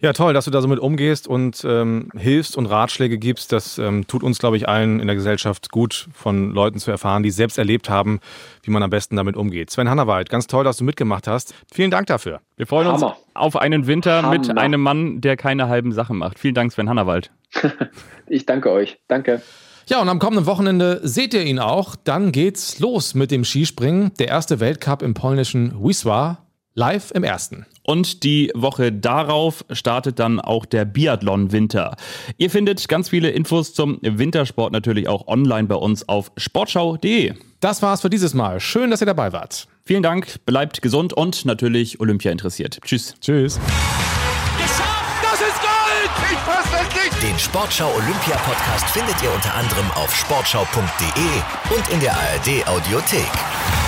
[0.00, 3.50] Ja, toll, dass du da so mit umgehst und ähm, hilfst und Ratschläge gibst.
[3.50, 7.24] Das ähm, tut uns, glaube ich, allen in der Gesellschaft gut, von Leuten zu erfahren,
[7.24, 8.20] die selbst erlebt haben,
[8.62, 9.70] wie man am besten damit umgeht.
[9.70, 11.52] Sven Hannawald, ganz toll, dass du mitgemacht hast.
[11.72, 12.40] Vielen Dank dafür.
[12.56, 13.06] Wir freuen Hammer.
[13.08, 14.38] uns auf einen Winter Hammer.
[14.38, 16.38] mit einem Mann, der keine halben Sachen macht.
[16.38, 17.32] Vielen Dank, Sven Hannawald.
[18.28, 19.00] ich danke euch.
[19.08, 19.42] Danke.
[19.88, 21.96] Ja, und am kommenden Wochenende seht ihr ihn auch.
[21.96, 24.12] Dann geht's los mit dem Skispringen.
[24.20, 26.38] Der erste Weltcup im polnischen Wisła.
[26.78, 27.66] Live im ersten.
[27.82, 31.96] Und die Woche darauf startet dann auch der Biathlon Winter.
[32.36, 37.34] Ihr findet ganz viele Infos zum Wintersport natürlich auch online bei uns auf sportschau.de.
[37.58, 38.60] Das war's für dieses Mal.
[38.60, 39.66] Schön, dass ihr dabei wart.
[39.84, 42.78] Vielen Dank, bleibt gesund und natürlich Olympia interessiert.
[42.84, 43.16] Tschüss.
[43.20, 43.58] Tschüss.
[47.20, 53.87] Den Sportschau Olympia Podcast findet ihr unter anderem auf sportschau.de und in der ARD Audiothek.